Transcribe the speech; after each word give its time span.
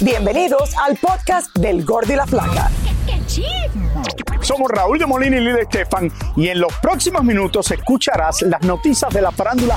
Bienvenidos 0.00 0.76
al 0.76 0.94
podcast 0.96 1.56
del 1.56 1.82
Gordi 1.82 2.12
y 2.12 2.16
la 2.16 2.26
Flaca. 2.26 2.70
Somos 4.42 4.70
Raúl 4.70 4.98
de 4.98 5.06
Molina 5.06 5.38
y 5.38 5.40
Lidia 5.40 5.62
Estefan 5.62 6.12
y 6.36 6.48
en 6.48 6.60
los 6.60 6.72
próximos 6.82 7.24
minutos 7.24 7.70
escucharás 7.70 8.42
las 8.42 8.60
noticias 8.62 9.10
de 9.12 9.22
la 9.22 9.32
farándula 9.32 9.76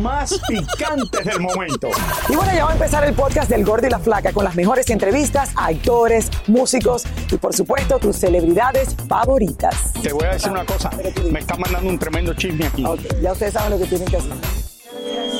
más 0.00 0.40
picantes 0.48 1.22
del 1.22 1.40
momento. 1.40 1.88
Y 2.30 2.34
bueno, 2.34 2.50
ya 2.54 2.64
va 2.64 2.70
a 2.70 2.74
empezar 2.74 3.04
el 3.04 3.14
podcast 3.14 3.50
del 3.50 3.62
Gordi 3.62 3.88
y 3.88 3.90
la 3.90 3.98
Flaca 3.98 4.32
con 4.32 4.44
las 4.44 4.56
mejores 4.56 4.88
entrevistas 4.88 5.50
a 5.54 5.66
actores, 5.66 6.30
músicos 6.46 7.04
y 7.30 7.36
por 7.36 7.54
supuesto 7.54 7.98
tus 7.98 8.16
celebridades 8.16 8.96
favoritas. 9.06 9.92
Te 10.02 10.14
voy 10.14 10.24
a 10.24 10.30
decir 10.30 10.50
una 10.50 10.64
cosa, 10.64 10.90
me 11.30 11.40
está 11.40 11.56
mandando 11.56 11.90
un 11.90 11.98
tremendo 11.98 12.32
chisme 12.32 12.66
aquí. 12.66 12.86
Ok, 12.86 13.00
ya 13.20 13.32
ustedes 13.32 13.52
saben 13.52 13.72
lo 13.72 13.78
que 13.78 13.84
tienen 13.84 14.08
que 14.08 14.16
hacer. 14.16 14.32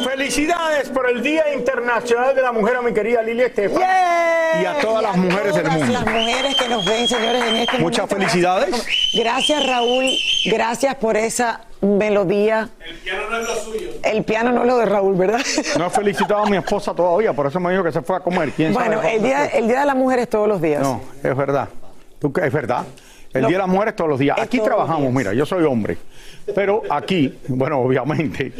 Felicidades 0.04 0.88
por 0.90 1.08
el 1.10 1.22
Día 1.22 1.54
Internacional 1.54 2.34
de 2.34 2.42
la 2.42 2.52
Mujer 2.52 2.76
a 2.76 2.82
mi 2.82 2.92
querida 2.92 3.22
Lili 3.22 3.42
Estefan 3.42 3.80
¡Yay! 3.80 4.17
Y 4.62 4.64
a 4.66 4.78
todas 4.80 5.02
las 5.02 5.16
mujeres 5.16 5.54
del 5.54 5.64
todas 5.64 5.78
mundo. 5.78 5.92
las 5.92 6.06
mujeres 6.06 6.54
que 6.56 6.68
nos 6.68 6.84
ven, 6.84 7.08
señores, 7.08 7.42
en 7.44 7.56
este 7.56 7.78
Muchas 7.78 8.10
momento. 8.10 8.16
felicidades. 8.30 8.86
Gracias, 9.14 9.66
Raúl. 9.66 10.06
Gracias 10.46 10.94
por 10.96 11.16
esa 11.16 11.60
melodía. 11.80 12.68
El 12.86 12.96
piano 12.96 13.22
no 13.30 13.36
es 13.38 13.48
lo 13.48 13.54
suyo. 13.56 13.90
El 14.02 14.24
piano 14.24 14.52
no 14.52 14.60
es 14.62 14.66
lo 14.66 14.76
de 14.78 14.86
Raúl, 14.86 15.14
¿verdad? 15.16 15.40
No 15.78 15.86
he 15.86 15.90
felicitado 15.90 16.44
a 16.44 16.46
mi 16.50 16.56
esposa 16.56 16.94
todavía, 16.94 17.32
por 17.32 17.46
eso 17.46 17.60
me 17.60 17.70
dijo 17.72 17.84
que 17.84 17.92
se 17.92 18.02
fue 18.02 18.16
a 18.16 18.20
comer. 18.20 18.50
¿Quién 18.52 18.74
sabe 18.74 18.88
bueno, 18.96 19.02
el 19.08 19.22
día, 19.22 19.46
el 19.46 19.68
día 19.68 19.80
de 19.80 19.86
la 19.86 19.94
mujer 19.94 20.18
es 20.20 20.28
todos 20.30 20.48
los 20.48 20.60
días. 20.60 20.82
No, 20.82 21.00
es 21.22 21.36
verdad. 21.36 21.68
¿Tú 22.18 22.32
qué? 22.32 22.46
Es 22.46 22.52
verdad. 22.52 22.84
El 23.32 23.42
No. 23.42 23.48
Día 23.48 23.58
de 23.58 23.62
las 23.62 23.68
Mujeres 23.68 23.94
todos 23.94 24.08
los 24.08 24.18
días. 24.18 24.38
Es 24.38 24.44
Aquí 24.44 24.58
trabajamos, 24.58 25.02
días. 25.02 25.12
mira, 25.12 25.32
yo 25.34 25.44
soy 25.44 25.62
hombre. 25.64 25.98
Pero 26.54 26.82
aquí, 26.90 27.38
bueno, 27.48 27.80
obviamente. 27.80 28.52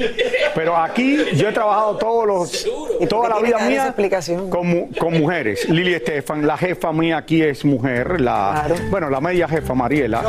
Pero 0.54 0.76
aquí 0.76 1.18
yo 1.34 1.48
he 1.48 1.52
trabajado 1.52 1.96
todos 1.96 2.26
los, 2.26 3.08
toda 3.08 3.28
la 3.28 3.38
vida 3.40 3.58
mía 3.60 3.86
explicación. 3.86 4.50
con, 4.50 4.86
con 4.88 5.18
mujeres. 5.18 5.68
Lili 5.68 5.94
Estefan, 5.94 6.46
la 6.46 6.56
jefa 6.56 6.92
mía 6.92 7.18
aquí 7.18 7.42
es 7.42 7.64
mujer. 7.64 8.20
La, 8.20 8.48
Claro. 8.66 8.74
Bueno, 8.90 9.10
la 9.10 9.20
media 9.20 9.48
jefa, 9.48 9.74
Mariela. 9.74 10.22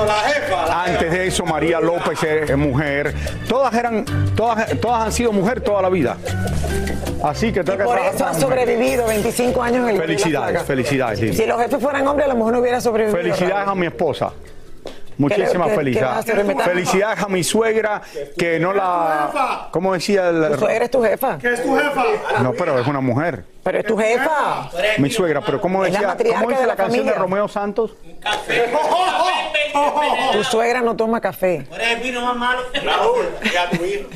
Antes 0.69 1.11
de 1.11 1.27
eso, 1.27 1.45
María 1.45 1.79
López 1.79 2.21
es, 2.23 2.57
mujer. 2.57 3.13
Todas 3.47 3.73
eran, 3.73 4.05
todas, 4.35 4.79
todas 4.79 5.05
han 5.05 5.11
sido 5.11 5.31
mujer 5.31 5.61
toda 5.61 5.81
la 5.81 5.89
vida. 5.89 6.17
Así 7.23 7.51
que 7.51 7.61
Y 7.61 7.63
tengo 7.63 7.79
que 7.79 7.83
por 7.83 7.99
eso 7.99 8.25
ha 8.25 8.33
sobrevivido 8.33 9.05
25 9.07 9.61
años 9.61 9.89
en 9.89 9.95
el 9.95 10.01
Felicidades, 10.01 10.61
felicidades, 10.63 11.19
Lili. 11.19 11.33
Si 11.35 11.45
los 11.45 11.59
jefes 11.61 11.81
fueran 11.81 12.07
hombres, 12.07 12.27
a 12.27 12.29
lo 12.29 12.37
mejor 12.37 12.53
no 12.53 12.59
hubiera 12.59 12.79
sobrevivido. 12.79 13.17
Felicidades 13.21 13.67
a 13.67 13.75
mi 13.75 13.87
esposa. 13.87 14.31
Muchísimas 15.19 15.51
¿Qué 15.51 15.57
qué- 15.57 15.69
qué 15.69 15.75
felicidades. 15.75 16.25
Felicidades 16.63 17.23
a 17.23 17.27
mi 17.27 17.43
suegra 17.43 18.01
que 18.37 18.57
no 18.59 18.73
la. 18.73 19.67
¿Cómo 19.69 19.93
decía 19.93 20.29
el.? 20.29 20.53
Tu 20.53 20.59
suegra 20.59 20.85
es 20.85 20.91
tu 20.91 21.03
jefa. 21.03 21.37
No, 22.41 22.53
pero 22.53 22.79
es 22.79 22.87
una 22.87 23.01
mujer. 23.01 23.43
Pero 23.61 23.79
es 23.79 23.85
tu 23.85 23.97
jefa. 23.97 24.69
Mi 24.97 25.09
suegra, 25.11 25.41
pero 25.41 25.59
¿cómo 25.59 25.83
Es 25.85 25.91
la 25.93 26.15
decía? 26.15 26.35
¿Cómo 26.35 26.47
dice 26.49 26.61
de 26.61 26.67
la 26.67 26.73
la 26.73 26.77
canción 26.77 27.05
de 27.05 27.11
familia. 27.11 27.21
Romeo 27.21 27.47
Santos? 27.49 27.91
Tu 30.31 30.43
suegra 30.43 30.81
no 30.81 30.95
toma 30.95 31.19
café. 31.21 31.67
Eres 31.73 31.97
el 31.97 32.01
vino 32.01 32.21
más 32.21 32.35
malo. 32.35 32.61
A 32.61 33.69
tu 33.77 33.85
hijo. 33.85 34.09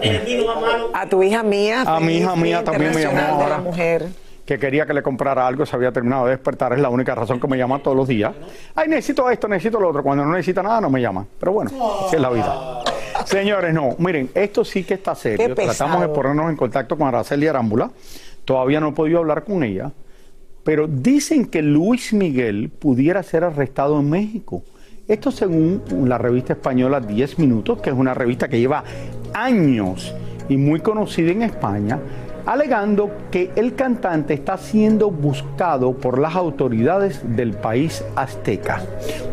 Eres 0.00 0.20
el 0.20 0.26
vino 0.26 0.46
más 0.46 0.60
malo. 0.60 0.90
A 0.94 1.06
tu 1.06 1.22
hija 1.22 1.42
mía. 1.42 1.82
A 1.86 2.00
mi 2.00 2.18
hija 2.18 2.36
mía 2.36 2.64
también 2.64 2.94
me 2.94 3.02
llamó 3.02 3.20
ahora. 3.42 3.58
mujer. 3.58 4.06
Que 4.44 4.58
quería 4.58 4.86
que 4.86 4.92
le 4.92 5.02
comprara 5.02 5.46
algo, 5.46 5.64
se 5.64 5.76
había 5.76 5.92
terminado 5.92 6.24
de 6.26 6.32
despertar, 6.32 6.72
es 6.72 6.80
la 6.80 6.88
única 6.88 7.14
razón 7.14 7.38
que 7.38 7.46
me 7.46 7.56
llama 7.56 7.80
todos 7.80 7.96
los 7.96 8.08
días. 8.08 8.34
Ay, 8.74 8.88
necesito 8.88 9.30
esto, 9.30 9.46
necesito 9.46 9.78
lo 9.78 9.90
otro. 9.90 10.02
Cuando 10.02 10.24
no 10.24 10.32
necesita 10.32 10.62
nada, 10.62 10.80
no 10.80 10.90
me 10.90 11.00
llama. 11.00 11.24
Pero 11.38 11.52
bueno, 11.52 11.70
así 12.06 12.16
es 12.16 12.22
la 12.22 12.30
vida. 12.30 12.82
Señores, 13.24 13.72
no, 13.72 13.94
miren, 13.98 14.30
esto 14.34 14.64
sí 14.64 14.82
que 14.84 14.94
está 14.94 15.14
serio. 15.14 15.54
Tratamos 15.54 16.00
de 16.00 16.08
ponernos 16.08 16.50
en 16.50 16.56
contacto 16.56 16.96
con 16.98 17.06
Araceli 17.06 17.46
Arámbula. 17.46 17.90
Todavía 18.44 18.80
no 18.80 18.88
he 18.88 18.92
podido 18.92 19.18
hablar 19.20 19.44
con 19.44 19.62
ella. 19.62 19.92
Pero 20.64 20.86
dicen 20.86 21.46
que 21.46 21.62
Luis 21.62 22.12
Miguel 22.12 22.70
pudiera 22.70 23.22
ser 23.22 23.44
arrestado 23.44 23.98
en 24.00 24.10
México. 24.10 24.62
Esto 25.08 25.30
según 25.30 25.82
la 26.06 26.18
revista 26.18 26.52
española 26.52 27.00
10 27.00 27.38
Minutos, 27.38 27.80
que 27.80 27.90
es 27.90 27.96
una 27.96 28.14
revista 28.14 28.48
que 28.48 28.60
lleva 28.60 28.84
años 29.34 30.14
y 30.48 30.56
muy 30.56 30.80
conocida 30.80 31.32
en 31.32 31.42
España, 31.42 31.98
alegando 32.46 33.10
que 33.30 33.50
el 33.56 33.74
cantante 33.74 34.34
está 34.34 34.56
siendo 34.56 35.10
buscado 35.10 35.92
por 35.92 36.18
las 36.18 36.34
autoridades 36.34 37.20
del 37.36 37.52
país 37.52 38.04
azteca. 38.16 38.82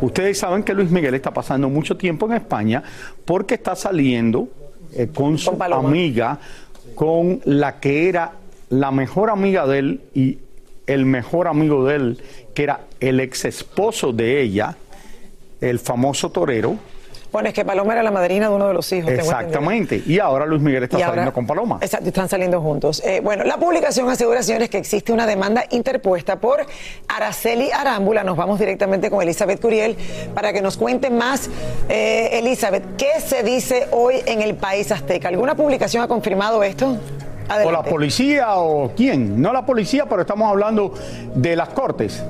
Ustedes 0.02 0.38
saben 0.40 0.64
que 0.64 0.74
Luis 0.74 0.92
Miguel 0.92 1.16
está 1.16 1.34
pasando 1.34 1.70
mucho 1.70 1.98
tiempo 1.98 2.26
en 2.28 2.34
España 2.34 2.84
porque 3.26 3.56
está 3.56 3.76
saliendo 3.76 4.48
eh, 4.94 5.10
con 5.14 5.38
su 5.38 5.58
Con 5.58 5.74
amiga, 5.74 6.40
con 6.96 7.42
la 7.46 7.80
que 7.80 8.10
era 8.10 8.34
la 8.70 8.92
mejor 8.92 9.30
amiga 9.30 9.68
de 9.68 9.80
él 9.80 10.02
y 10.14 10.40
el 10.88 11.06
mejor 11.06 11.48
amigo 11.48 11.86
de 11.86 11.96
él, 11.96 12.24
que 12.54 12.64
era 12.64 12.82
el 13.00 13.20
ex 13.20 13.46
esposo 13.46 14.12
de 14.12 14.42
ella, 14.42 14.76
el 15.62 15.80
famoso 15.80 16.32
torero. 16.32 16.78
Bueno, 17.32 17.50
es 17.50 17.54
que 17.54 17.64
Paloma 17.64 17.94
era 17.94 18.02
la 18.04 18.12
madrina 18.12 18.50
de 18.50 18.56
uno 18.56 18.68
de 18.68 18.74
los 18.74 18.92
hijos. 18.92 19.12
Exactamente. 19.12 20.02
Y 20.06 20.20
ahora 20.20 20.46
Luis 20.46 20.62
Miguel 20.62 20.84
está 20.84 20.98
Y 20.98 21.02
saliendo 21.02 21.22
ahora- 21.22 21.32
con 21.34 21.46
Paloma. 21.46 21.78
Exacto, 21.82 22.08
están 22.08 22.28
saliendo 22.28 22.60
juntos. 22.62 23.02
Eh, 23.06 23.22
bueno, 23.24 23.44
la 23.44 23.58
publicación 23.58 24.10
asegura, 24.10 24.42
señores, 24.42 24.70
que 24.70 24.78
existe 24.78 25.12
una 25.14 25.28
demanda 25.28 25.64
interpuesta 25.70 26.38
por 26.40 26.66
Araceli 27.08 27.70
Arámbula. 27.72 28.24
Nos 28.24 28.36
vamos 28.38 28.60
directamente 28.60 29.10
con 29.10 29.22
Elizabeth 29.22 29.62
Curiel 29.62 29.96
para 30.34 30.54
que 30.54 30.62
nos 30.62 30.78
cuente 30.78 31.10
más. 31.10 31.50
Eh, 31.88 32.30
Elizabeth, 32.40 32.96
¿qué 32.98 33.20
se 33.20 33.44
dice 33.44 33.88
hoy 33.92 34.16
en 34.26 34.42
el 34.42 34.56
país 34.56 34.92
azteca? 34.92 35.28
¿Alguna 35.28 35.56
publicación 35.56 36.04
ha 36.04 36.08
confirmado 36.08 36.64
esto? 36.64 36.98
O 37.66 37.72
la 37.72 37.82
policía 37.82 38.56
o 38.58 38.92
quién. 38.96 39.42
No 39.42 39.52
la 39.54 39.66
policía, 39.66 40.06
pero 40.08 40.22
estamos 40.22 40.48
hablando 40.50 40.94
de 41.34 41.56
las 41.56 41.70
cortes. 41.70 42.24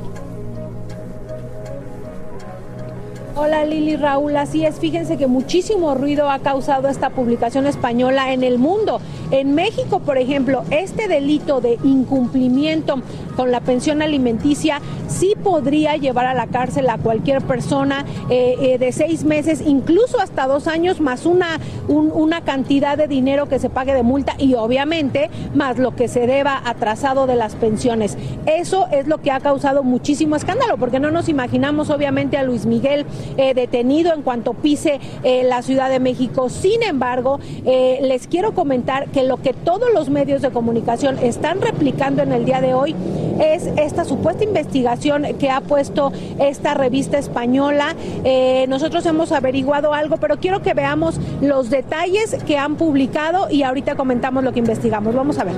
Hola 3.41 3.63
Lili 3.63 3.95
Raúl, 3.95 4.35
así 4.35 4.65
es, 4.65 4.79
fíjense 4.79 5.15
que 5.15 5.25
muchísimo 5.25 5.95
ruido 5.95 6.29
ha 6.29 6.39
causado 6.39 6.89
esta 6.89 7.11
publicación 7.11 7.67
española 7.67 8.33
en 8.33 8.43
el 8.43 8.57
mundo. 8.57 8.99
En 9.31 9.53
México, 9.55 9.99
por 9.99 10.17
ejemplo, 10.17 10.63
este 10.71 11.07
delito 11.07 11.61
de 11.61 11.77
incumplimiento 11.83 13.01
con 13.35 13.51
la 13.51 13.61
pensión 13.61 14.01
alimenticia 14.01 14.81
sí 15.07 15.33
podría 15.41 15.95
llevar 15.95 16.25
a 16.25 16.33
la 16.33 16.47
cárcel 16.47 16.89
a 16.89 16.97
cualquier 16.97 17.41
persona 17.41 18.05
eh, 18.29 18.55
eh, 18.61 18.77
de 18.77 18.91
seis 18.91 19.23
meses, 19.23 19.61
incluso 19.65 20.19
hasta 20.19 20.45
dos 20.47 20.67
años, 20.67 20.99
más 20.99 21.25
una, 21.25 21.59
un- 21.87 22.11
una 22.13 22.41
cantidad 22.41 22.97
de 22.97 23.07
dinero 23.07 23.47
que 23.47 23.59
se 23.59 23.69
pague 23.69 23.93
de 23.93 24.03
multa 24.03 24.35
y 24.37 24.55
obviamente 24.55 25.29
más 25.55 25.77
lo 25.79 25.95
que 25.95 26.07
se 26.07 26.27
deba 26.27 26.61
atrasado 26.65 27.27
de 27.27 27.35
las 27.35 27.55
pensiones. 27.55 28.17
Eso 28.45 28.87
es 28.91 29.07
lo 29.07 29.19
que 29.19 29.31
ha 29.31 29.39
causado 29.39 29.83
muchísimo 29.83 30.35
escándalo, 30.35 30.77
porque 30.77 30.99
no 30.99 31.11
nos 31.11 31.29
imaginamos 31.29 31.89
obviamente 31.89 32.37
a 32.37 32.43
Luis 32.43 32.65
Miguel 32.65 33.05
eh, 33.37 33.53
detenido 33.53 34.13
en 34.13 34.21
cuanto 34.21 34.53
pise 34.53 34.99
la 35.23 35.61
Ciudad 35.61 35.89
de 35.89 35.99
México. 35.99 36.49
Sin 36.49 36.83
embargo, 36.83 37.39
les 37.65 38.27
quiero 38.27 38.53
comentar 38.53 39.07
que 39.09 39.18
que 39.19 39.27
lo 39.27 39.41
que 39.41 39.53
todos 39.53 39.89
los 39.93 40.09
medios 40.09 40.41
de 40.41 40.49
comunicación 40.49 41.17
están 41.19 41.61
replicando 41.61 42.23
en 42.23 42.31
el 42.31 42.45
día 42.45 42.61
de 42.61 42.73
hoy 42.73 42.95
es 43.39 43.67
esta 43.75 44.05
supuesta 44.05 44.45
investigación 44.45 45.25
que 45.37 45.49
ha 45.49 45.59
puesto 45.59 46.13
esta 46.39 46.73
revista 46.73 47.17
española. 47.17 47.95
Eh, 48.23 48.65
nosotros 48.69 49.05
hemos 49.05 49.33
averiguado 49.33 49.93
algo, 49.93 50.17
pero 50.17 50.37
quiero 50.37 50.61
que 50.61 50.73
veamos 50.73 51.19
los 51.41 51.69
detalles 51.69 52.37
que 52.45 52.57
han 52.57 52.75
publicado 52.75 53.49
y 53.49 53.63
ahorita 53.63 53.95
comentamos 53.95 54.43
lo 54.43 54.53
que 54.53 54.59
investigamos. 54.59 55.13
Vamos 55.13 55.37
a 55.37 55.43
ver. 55.43 55.55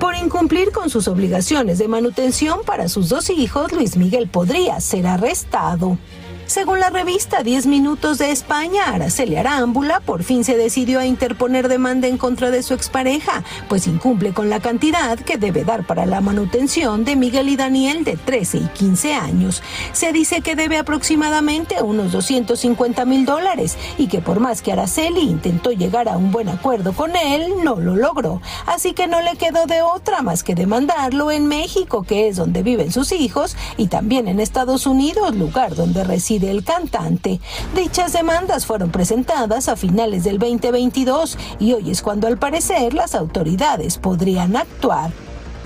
Por 0.00 0.16
incumplir 0.16 0.72
con 0.72 0.90
sus 0.90 1.06
obligaciones 1.06 1.78
de 1.78 1.86
manutención 1.86 2.60
para 2.66 2.88
sus 2.88 3.08
dos 3.08 3.30
hijos, 3.30 3.72
Luis 3.72 3.96
Miguel 3.96 4.28
podría 4.28 4.80
ser 4.80 5.06
arrestado. 5.06 5.98
Según 6.46 6.78
la 6.78 6.90
revista 6.90 7.42
10 7.42 7.66
Minutos 7.66 8.18
de 8.18 8.30
España, 8.30 8.84
Araceli 8.88 9.36
Arámbula 9.36 10.00
por 10.00 10.22
fin 10.22 10.44
se 10.44 10.58
decidió 10.58 11.00
a 11.00 11.06
interponer 11.06 11.68
demanda 11.68 12.06
en 12.06 12.18
contra 12.18 12.50
de 12.50 12.62
su 12.62 12.74
expareja, 12.74 13.42
pues 13.66 13.86
incumple 13.86 14.34
con 14.34 14.50
la 14.50 14.60
cantidad 14.60 15.18
que 15.18 15.38
debe 15.38 15.64
dar 15.64 15.86
para 15.86 16.04
la 16.04 16.20
manutención 16.20 17.06
de 17.06 17.16
Miguel 17.16 17.48
y 17.48 17.56
Daniel 17.56 18.04
de 18.04 18.18
13 18.18 18.58
y 18.58 18.66
15 18.66 19.14
años. 19.14 19.62
Se 19.92 20.12
dice 20.12 20.42
que 20.42 20.54
debe 20.54 20.76
aproximadamente 20.76 21.82
unos 21.82 22.12
250 22.12 23.06
mil 23.06 23.24
dólares 23.24 23.78
y 23.96 24.08
que 24.08 24.20
por 24.20 24.38
más 24.38 24.60
que 24.60 24.72
Araceli 24.72 25.22
intentó 25.22 25.72
llegar 25.72 26.10
a 26.10 26.18
un 26.18 26.30
buen 26.30 26.50
acuerdo 26.50 26.92
con 26.92 27.16
él, 27.16 27.54
no 27.64 27.76
lo 27.76 27.96
logró. 27.96 28.42
Así 28.66 28.92
que 28.92 29.06
no 29.06 29.22
le 29.22 29.36
quedó 29.36 29.64
de 29.64 29.80
otra 29.80 30.20
más 30.20 30.42
que 30.42 30.54
demandarlo 30.54 31.30
en 31.30 31.46
México, 31.46 32.02
que 32.02 32.28
es 32.28 32.36
donde 32.36 32.62
viven 32.62 32.92
sus 32.92 33.12
hijos, 33.12 33.56
y 33.78 33.86
también 33.86 34.28
en 34.28 34.40
Estados 34.40 34.86
Unidos, 34.86 35.34
lugar 35.34 35.74
donde 35.74 36.04
reside 36.04 36.33
del 36.38 36.64
cantante. 36.64 37.40
Dichas 37.74 38.12
demandas 38.12 38.66
fueron 38.66 38.90
presentadas 38.90 39.68
a 39.68 39.76
finales 39.76 40.24
del 40.24 40.38
2022 40.38 41.38
y 41.58 41.72
hoy 41.72 41.90
es 41.90 42.02
cuando 42.02 42.26
al 42.26 42.38
parecer 42.38 42.94
las 42.94 43.14
autoridades 43.14 43.98
podrían 43.98 44.56
actuar. 44.56 45.10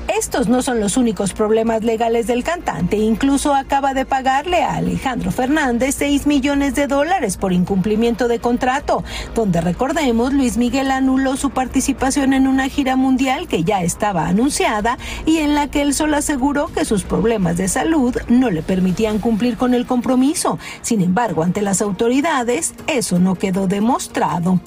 Estos 0.08 0.48
no 0.48 0.62
son 0.62 0.80
los 0.80 0.96
únicos 0.96 1.34
problemas 1.34 1.84
legales 1.84 2.26
del 2.26 2.42
cantante. 2.42 2.96
Incluso 2.96 3.54
acaba 3.54 3.92
de 3.92 4.06
pagarle 4.06 4.62
a 4.62 4.76
Alejandro 4.76 5.30
Fernández 5.30 5.96
6 5.96 6.26
millones 6.26 6.74
de 6.74 6.86
dólares 6.86 7.36
por 7.36 7.52
incumplimiento 7.52 8.26
de 8.26 8.38
contrato, 8.38 9.04
donde 9.34 9.60
recordemos 9.60 10.32
Luis 10.32 10.56
Miguel 10.56 10.90
anuló 10.90 11.36
su 11.36 11.50
participación 11.50 12.32
en 12.32 12.48
una 12.48 12.68
gira 12.68 12.96
mundial 12.96 13.48
que 13.48 13.64
ya 13.64 13.82
estaba 13.82 14.26
anunciada 14.26 14.96
y 15.26 15.38
en 15.38 15.54
la 15.54 15.68
que 15.68 15.82
él 15.82 15.92
solo 15.92 16.16
aseguró 16.16 16.68
que 16.68 16.86
sus 16.86 17.04
problemas 17.04 17.58
de 17.58 17.68
salud 17.68 18.16
no 18.28 18.50
le 18.50 18.62
permitían 18.62 19.18
cumplir 19.18 19.56
con 19.58 19.74
el 19.74 19.86
compromiso. 19.86 20.58
Sin 20.80 21.02
embargo, 21.02 21.42
ante 21.42 21.60
las 21.60 21.82
autoridades, 21.82 22.74
eso 22.86 23.18
no 23.18 23.34
quedó 23.34 23.66
demostrado. 23.66 24.58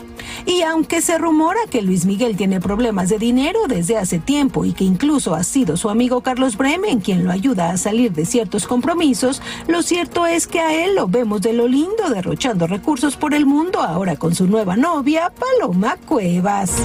Y 0.45 0.61
aunque 0.61 1.01
se 1.01 1.17
rumora 1.17 1.59
que 1.69 1.81
Luis 1.81 2.05
Miguel 2.05 2.35
tiene 2.35 2.59
problemas 2.59 3.09
de 3.09 3.19
dinero 3.19 3.59
desde 3.67 3.97
hace 3.97 4.19
tiempo 4.19 4.65
y 4.65 4.73
que 4.73 4.83
incluso 4.83 5.35
ha 5.35 5.43
sido 5.43 5.77
su 5.77 5.89
amigo 5.89 6.21
Carlos 6.21 6.57
Bremen 6.57 6.99
quien 6.99 7.23
lo 7.23 7.31
ayuda 7.31 7.71
a 7.71 7.77
salir 7.77 8.11
de 8.11 8.25
ciertos 8.25 8.67
compromisos, 8.67 9.41
lo 9.67 9.81
cierto 9.81 10.25
es 10.25 10.47
que 10.47 10.59
a 10.59 10.85
él 10.85 10.95
lo 10.95 11.07
vemos 11.07 11.41
de 11.41 11.53
lo 11.53 11.67
lindo 11.67 12.09
derrochando 12.09 12.67
recursos 12.67 13.15
por 13.15 13.33
el 13.33 13.45
mundo 13.45 13.81
ahora 13.81 14.15
con 14.15 14.35
su 14.35 14.47
nueva 14.47 14.75
novia, 14.75 15.31
Paloma 15.31 15.97
Cuevas. 16.05 16.75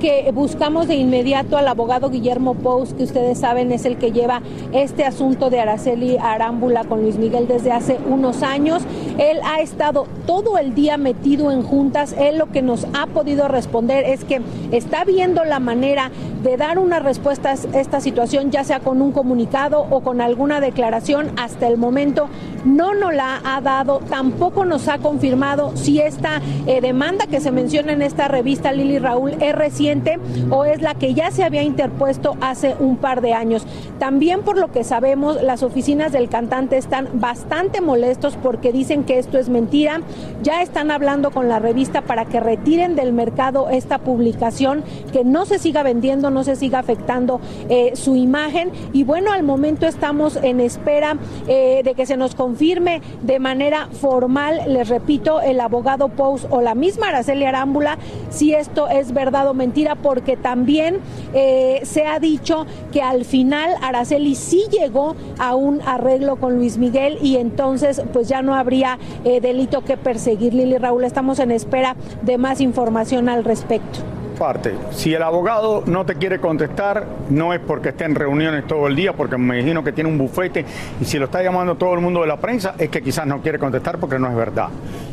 Que 0.00 0.30
buscamos 0.32 0.88
de 0.88 0.96
inmediato 0.96 1.56
al 1.56 1.66
abogado 1.66 2.10
Guillermo 2.10 2.54
Pous, 2.54 2.92
que 2.92 3.04
ustedes 3.04 3.38
saben 3.38 3.72
es 3.72 3.84
el 3.84 3.96
que 3.96 4.12
lleva 4.12 4.42
este 4.72 5.04
asunto 5.04 5.50
de 5.50 5.60
Araceli 5.60 6.18
Arámbula 6.18 6.84
con 6.84 7.02
Luis 7.02 7.16
Miguel 7.16 7.48
desde 7.48 7.72
hace 7.72 7.98
unos 8.08 8.42
años. 8.42 8.82
Él 9.18 9.38
ha 9.44 9.60
estado 9.60 10.06
todo 10.26 10.58
el 10.58 10.74
día 10.74 10.96
metido 10.96 11.50
en 11.50 11.62
juntas. 11.62 12.14
Él 12.18 12.38
lo 12.38 12.50
que 12.50 12.62
nos 12.62 12.86
ha 12.92 13.06
podido 13.06 13.48
responder 13.48 14.04
es 14.04 14.24
que 14.24 14.42
está 14.72 15.04
viendo 15.04 15.44
la 15.44 15.58
manera 15.58 16.10
de 16.42 16.56
dar 16.56 16.78
una 16.78 16.98
respuesta 16.98 17.50
a 17.50 17.78
esta 17.78 18.00
situación, 18.00 18.50
ya 18.50 18.64
sea 18.64 18.80
con 18.80 19.00
un 19.00 19.12
comunicado 19.12 19.86
o 19.90 20.00
con 20.00 20.20
alguna 20.20 20.60
declaración. 20.60 21.30
Hasta 21.36 21.68
el 21.68 21.78
momento 21.78 22.28
no 22.64 22.94
nos 22.94 23.14
la 23.14 23.40
ha 23.44 23.60
dado, 23.60 24.00
tampoco 24.10 24.64
nos 24.64 24.88
ha 24.88 24.98
confirmado 24.98 25.72
si 25.76 26.00
esta 26.00 26.40
eh, 26.66 26.80
demanda 26.80 27.26
que 27.26 27.40
se 27.40 27.50
menciona 27.50 27.92
en 27.92 28.02
esta 28.02 28.28
revista 28.28 28.72
Lili 28.72 28.98
Raúl 28.98 29.32
es 29.40 29.54
reciente 29.62 30.18
o 30.50 30.64
es 30.64 30.82
la 30.82 30.94
que 30.94 31.14
ya 31.14 31.30
se 31.30 31.44
había 31.44 31.62
interpuesto 31.62 32.36
hace 32.40 32.74
un 32.80 32.96
par 32.96 33.20
de 33.20 33.32
años. 33.32 33.64
También 34.00 34.42
por 34.42 34.58
lo 34.58 34.72
que 34.72 34.82
sabemos, 34.82 35.40
las 35.40 35.62
oficinas 35.62 36.10
del 36.10 36.28
cantante 36.28 36.76
están 36.76 37.08
bastante 37.14 37.80
molestos 37.80 38.36
porque 38.42 38.72
dicen 38.72 39.04
que 39.04 39.18
esto 39.18 39.38
es 39.38 39.48
mentira. 39.48 40.00
Ya 40.42 40.62
están 40.62 40.90
hablando 40.90 41.30
con 41.30 41.48
la 41.48 41.60
revista 41.60 42.02
para 42.02 42.24
que 42.24 42.40
retiren 42.40 42.96
del 42.96 43.12
mercado 43.12 43.68
esta 43.70 43.98
publicación, 43.98 44.82
que 45.12 45.22
no 45.24 45.46
se 45.46 45.60
siga 45.60 45.84
vendiendo, 45.84 46.30
no 46.30 46.42
se 46.42 46.56
siga 46.56 46.80
afectando 46.80 47.40
eh, 47.68 47.92
su 47.94 48.16
imagen. 48.16 48.72
Y 48.92 49.04
bueno, 49.04 49.30
al 49.30 49.44
momento 49.44 49.86
estamos 49.86 50.36
en 50.42 50.60
espera 50.60 51.16
eh, 51.46 51.82
de 51.84 51.94
que 51.94 52.06
se 52.06 52.16
nos 52.16 52.34
confirme 52.34 53.00
de 53.22 53.38
manera 53.38 53.88
formal, 53.92 54.62
les 54.66 54.88
repito, 54.88 55.40
el 55.40 55.60
abogado 55.60 56.08
Pous 56.08 56.46
o 56.50 56.60
la 56.60 56.74
misma 56.74 57.08
Araceli 57.08 57.44
Arámbula, 57.44 57.98
si 58.30 58.54
esto 58.54 58.88
es 58.88 59.12
verdad 59.12 59.48
mentira, 59.54 59.94
porque 59.94 60.36
también 60.36 60.98
eh, 61.34 61.80
se 61.84 62.06
ha 62.06 62.18
dicho 62.18 62.66
que 62.92 63.02
al 63.02 63.24
final 63.24 63.70
Araceli 63.82 64.34
sí 64.34 64.64
llegó 64.70 65.16
a 65.38 65.54
un 65.54 65.80
arreglo 65.82 66.36
con 66.36 66.56
Luis 66.56 66.78
Miguel 66.78 67.18
y 67.22 67.36
entonces 67.36 68.02
pues 68.12 68.28
ya 68.28 68.42
no 68.42 68.54
habría 68.54 68.98
eh, 69.24 69.40
delito 69.40 69.84
que 69.84 69.96
perseguir. 69.96 70.54
Lili 70.54 70.78
Raúl, 70.78 71.04
estamos 71.04 71.38
en 71.38 71.50
espera 71.50 71.96
de 72.22 72.38
más 72.38 72.60
información 72.60 73.28
al 73.28 73.44
respecto 73.44 74.00
parte. 74.32 74.74
Si 74.90 75.14
el 75.14 75.22
abogado 75.22 75.82
no 75.86 76.04
te 76.04 76.16
quiere 76.16 76.38
contestar, 76.38 77.06
no 77.30 77.52
es 77.52 77.60
porque 77.60 77.90
esté 77.90 78.04
en 78.04 78.14
reuniones 78.14 78.66
todo 78.66 78.86
el 78.86 78.96
día, 78.96 79.12
porque 79.12 79.36
me 79.36 79.58
imagino 79.58 79.84
que 79.84 79.92
tiene 79.92 80.10
un 80.10 80.18
bufete 80.18 80.64
y 81.00 81.04
si 81.04 81.18
lo 81.18 81.26
está 81.26 81.42
llamando 81.42 81.76
todo 81.76 81.94
el 81.94 82.00
mundo 82.00 82.20
de 82.20 82.26
la 82.26 82.38
prensa, 82.38 82.74
es 82.78 82.88
que 82.88 83.02
quizás 83.02 83.26
no 83.26 83.40
quiere 83.40 83.58
contestar 83.58 83.98
porque 83.98 84.18
no 84.18 84.28
es 84.28 84.36
verdad. 84.36 84.68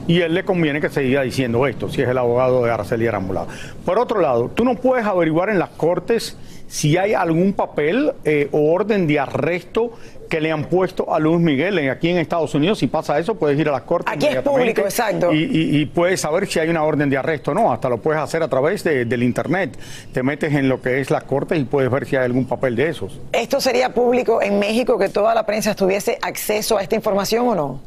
Y 0.08 0.22
él 0.22 0.34
le 0.34 0.44
conviene 0.44 0.82
que 0.82 0.90
se 0.90 1.04
siga 1.04 1.22
diciendo 1.22 1.66
esto, 1.68 1.90
si 1.90 2.02
es 2.02 2.10
el 2.10 2.18
abogado 2.18 2.64
de 2.64 2.72
Araceli 2.72 3.08
Arambulado. 3.08 3.48
Por 3.86 4.00
otro 4.00 4.20
lado, 4.22 4.50
tú 4.54 4.66
no 4.66 4.76
puedes 4.76 5.06
averiguar 5.06 5.50
en 5.50 5.60
las 5.60 5.70
cortes 5.70 6.38
si 6.68 6.98
hay 6.98 7.14
algún 7.14 7.54
papel 7.54 8.14
eh, 8.24 8.48
o 8.52 8.72
orden 8.72 9.08
de 9.08 9.20
arresto 9.20 9.92
que 10.30 10.40
le 10.40 10.52
han 10.52 10.66
puesto 10.66 11.14
a 11.14 11.20
Luis 11.20 11.40
Miguel 11.40 11.90
aquí 11.90 12.10
en 12.10 12.18
Estados 12.18 12.54
Unidos. 12.54 12.80
Si 12.80 12.88
pasa 12.88 13.18
eso, 13.20 13.36
puedes 13.36 13.60
ir 13.60 13.68
a 13.68 13.72
las 13.72 13.82
cortes. 13.82 14.14
Aquí 14.14 14.28
es 14.28 14.42
público, 14.42 14.82
exacto. 14.82 15.34
Y, 15.34 15.86
puedes 15.88 16.22
saber 16.22 16.48
si 16.48 16.60
hay 16.60 16.70
una 16.70 16.84
orden 16.84 17.10
de 17.10 17.18
arresto 17.18 17.52
o 17.52 17.54
no. 17.54 17.72
Hasta 17.74 17.90
lo 17.90 17.98
puedes 17.98 18.22
hacer 18.22 18.44
a 18.44 18.48
través 18.48 18.84
del 18.84 19.24
Internet. 19.24 19.78
Te 20.14 20.24
metes 20.24 20.54
en 20.54 20.70
lo 20.70 20.82
que 20.82 21.02
es 21.02 21.10
las 21.10 21.24
cortes 21.24 21.60
y 21.60 21.64
puedes 21.64 21.92
ver 21.92 22.06
si 22.06 22.16
hay 22.16 22.26
algún 22.26 22.46
papel 22.46 22.76
de 22.76 22.90
esos. 22.90 23.20
¿Esto 23.32 23.60
sería 23.60 23.94
público 23.94 24.42
en 24.42 24.60
México 24.60 24.98
que 24.98 25.10
toda 25.10 25.34
la 25.34 25.46
prensa 25.46 25.76
tuviese 25.76 26.20
acceso 26.22 26.78
a 26.78 26.84
esta 26.84 26.96
información 26.96 27.48
o 27.48 27.56
no? 27.56 27.82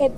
Eh, 0.00 0.10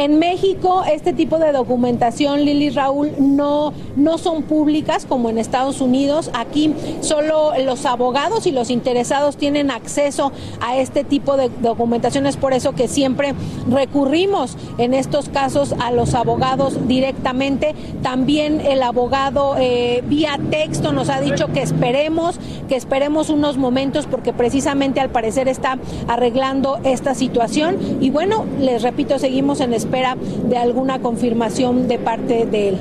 En 0.00 0.18
México 0.18 0.82
este 0.90 1.12
tipo 1.12 1.38
de 1.38 1.52
documentación, 1.52 2.46
Lili 2.46 2.70
Raúl, 2.70 3.10
no, 3.18 3.74
no 3.96 4.16
son 4.16 4.44
públicas 4.44 5.04
como 5.04 5.28
en 5.28 5.36
Estados 5.36 5.82
Unidos. 5.82 6.30
Aquí 6.32 6.74
solo 7.02 7.52
los 7.62 7.84
abogados 7.84 8.46
y 8.46 8.50
los 8.50 8.70
interesados 8.70 9.36
tienen 9.36 9.70
acceso 9.70 10.32
a 10.62 10.78
este 10.78 11.04
tipo 11.04 11.36
de 11.36 11.50
documentación. 11.50 12.24
Es 12.24 12.38
por 12.38 12.54
eso 12.54 12.72
que 12.72 12.88
siempre 12.88 13.34
recurrimos 13.68 14.56
en 14.78 14.94
estos 14.94 15.28
casos 15.28 15.74
a 15.78 15.92
los 15.92 16.14
abogados 16.14 16.88
directamente. 16.88 17.74
También 18.02 18.62
el 18.62 18.82
abogado 18.82 19.56
eh, 19.58 20.02
vía 20.06 20.40
texto 20.50 20.92
nos 20.92 21.10
ha 21.10 21.20
dicho 21.20 21.48
que 21.52 21.60
esperemos, 21.60 22.40
que 22.70 22.76
esperemos 22.76 23.28
unos 23.28 23.58
momentos 23.58 24.06
porque 24.06 24.32
precisamente 24.32 24.98
al 24.98 25.10
parecer 25.10 25.46
está 25.46 25.78
arreglando 26.08 26.78
esta 26.84 27.14
situación. 27.14 27.76
Y 28.00 28.08
bueno, 28.08 28.46
les 28.58 28.80
repito, 28.80 29.18
seguimos 29.18 29.60
en 29.60 29.74
espera 29.74 29.89
de 30.48 30.56
alguna 30.56 31.00
confirmación 31.00 31.88
de 31.88 31.98
parte 31.98 32.46
de 32.46 32.68
él. 32.70 32.78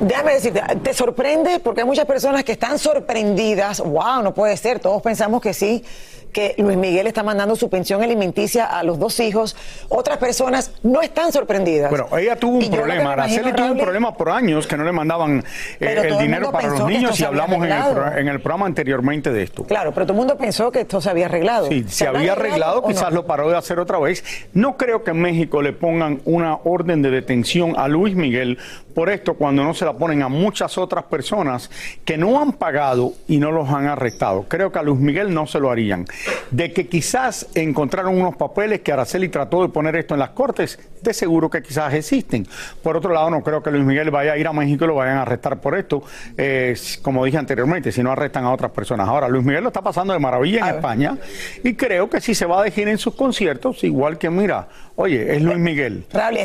Déjame 0.00 0.34
decirte, 0.34 0.62
¿te 0.82 0.94
sorprende? 0.94 1.60
Porque 1.60 1.82
hay 1.82 1.86
muchas 1.86 2.06
personas 2.06 2.44
que 2.44 2.52
están 2.52 2.78
sorprendidas. 2.78 3.80
¡Wow! 3.80 4.22
No 4.22 4.34
puede 4.34 4.56
ser. 4.56 4.80
Todos 4.80 5.02
pensamos 5.02 5.40
que 5.40 5.54
sí 5.54 5.84
que 6.32 6.54
Luis 6.58 6.76
Miguel 6.76 7.06
está 7.06 7.22
mandando 7.22 7.56
su 7.56 7.68
pensión 7.68 8.02
alimenticia 8.02 8.66
a 8.66 8.82
los 8.82 8.98
dos 8.98 9.18
hijos. 9.20 9.56
Otras 9.88 10.18
personas 10.18 10.72
no 10.82 11.00
están 11.02 11.32
sorprendidas. 11.32 11.90
Bueno, 11.90 12.06
ella 12.16 12.36
tuvo 12.36 12.58
un 12.58 12.70
problema. 12.70 13.12
Araceli 13.12 13.52
tuvo 13.52 13.72
un 13.72 13.78
problema 13.78 14.14
por 14.14 14.30
años 14.30 14.66
que 14.66 14.76
no 14.76 14.84
le 14.84 14.92
mandaban 14.92 15.44
eh, 15.80 16.02
el 16.04 16.18
dinero 16.18 16.52
para 16.52 16.68
los 16.68 16.86
niños 16.86 17.18
y 17.20 17.24
hablamos 17.24 17.64
en 17.64 18.28
el, 18.28 18.40
programa 18.40 18.66
anteriormente 18.66 19.32
de 19.32 19.42
esto. 19.42 19.64
Claro, 19.64 19.92
pero 19.92 20.06
todo 20.06 20.14
el 20.14 20.18
mundo 20.18 20.36
pensó 20.36 20.70
que 20.70 20.80
esto 20.80 21.00
se 21.00 21.10
había 21.10 21.26
arreglado. 21.26 21.66
Sí, 21.68 21.84
se, 21.88 22.06
había 22.06 22.32
arreglado, 22.32 22.82
quizás 22.84 23.12
lo 23.12 23.26
paró 23.26 23.50
de 23.50 23.56
hacer 23.56 23.78
otra 23.78 23.98
vez. 23.98 24.24
No 24.52 24.76
creo 24.76 25.02
que 25.02 25.10
en 25.10 25.20
México 25.20 25.62
le 25.62 25.72
pongan 25.72 26.20
una 26.24 26.56
orden 26.64 27.02
de 27.02 27.10
detención 27.10 27.74
a 27.76 27.88
Luis 27.88 28.14
Miguel 28.14 28.58
por 28.98 29.10
esto 29.10 29.34
cuando 29.34 29.62
no 29.62 29.74
se 29.74 29.84
la 29.84 29.92
ponen 29.92 30.22
a 30.22 30.28
muchas 30.28 30.76
otras 30.76 31.04
personas 31.04 31.70
que 32.04 32.18
no 32.18 32.40
han 32.42 32.54
pagado 32.54 33.12
y 33.28 33.38
no 33.38 33.52
los 33.52 33.68
han 33.68 33.86
arrestado. 33.86 34.46
Creo 34.48 34.72
que 34.72 34.80
a 34.80 34.82
Luis 34.82 34.98
Miguel 34.98 35.32
no 35.32 35.46
se 35.46 35.60
lo 35.60 35.70
harían. 35.70 36.04
De 36.50 36.72
que 36.72 36.88
quizás 36.88 37.46
encontraron 37.54 38.20
unos 38.20 38.34
papeles 38.34 38.80
que 38.80 38.90
Araceli 38.92 39.28
trató 39.28 39.62
de 39.62 39.68
poner 39.68 39.94
esto 39.94 40.14
en 40.14 40.18
las 40.18 40.30
cortes, 40.30 40.80
de 41.00 41.14
seguro 41.14 41.48
que 41.48 41.62
quizás 41.62 41.94
existen. 41.94 42.44
Por 42.82 42.96
otro 42.96 43.12
lado, 43.12 43.30
no 43.30 43.40
creo 43.44 43.62
que 43.62 43.70
Luis 43.70 43.84
Miguel 43.84 44.10
vaya 44.10 44.32
a 44.32 44.36
ir 44.36 44.48
a 44.48 44.52
México 44.52 44.84
y 44.84 44.88
lo 44.88 44.96
vayan 44.96 45.18
a 45.18 45.22
arrestar 45.22 45.60
por 45.60 45.78
esto, 45.78 46.02
eh, 46.36 46.74
como 47.00 47.24
dije 47.24 47.38
anteriormente, 47.38 47.92
si 47.92 48.02
no 48.02 48.10
arrestan 48.10 48.46
a 48.46 48.52
otras 48.52 48.72
personas. 48.72 49.08
Ahora, 49.08 49.28
Luis 49.28 49.44
Miguel 49.44 49.62
lo 49.62 49.68
está 49.68 49.80
pasando 49.80 50.12
de 50.12 50.18
maravilla 50.18 50.68
en 50.68 50.74
España 50.74 51.16
y 51.62 51.74
creo 51.74 52.10
que 52.10 52.20
si 52.20 52.34
se 52.34 52.46
va 52.46 52.62
a 52.62 52.64
dejar 52.64 52.88
en 52.88 52.98
sus 52.98 53.14
conciertos, 53.14 53.84
igual 53.84 54.18
que 54.18 54.28
mira, 54.28 54.66
oye, 54.96 55.36
es 55.36 55.40
Luis 55.40 55.58
Miguel. 55.58 56.04
Raúl, 56.12 56.38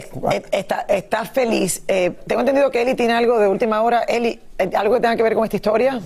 está, 0.52 0.82
está 0.82 1.26
feliz. 1.26 1.82
Eh, 1.88 2.12
tengo 2.28 2.43
entendido 2.44 2.72
que 2.72 2.82
Eli 2.82 2.96
tiene 2.96 3.14
algo 3.14 3.40
de 3.40 3.48
última 3.48 3.82
hora. 3.82 4.04
Eli, 4.04 4.40
eh, 4.58 4.70
¿algo 4.76 4.96
que 4.96 5.02
tenga 5.02 5.16
que 5.16 5.24
ver 5.24 5.34
con 5.34 5.44
esta 5.44 5.56
historia? 5.56 6.00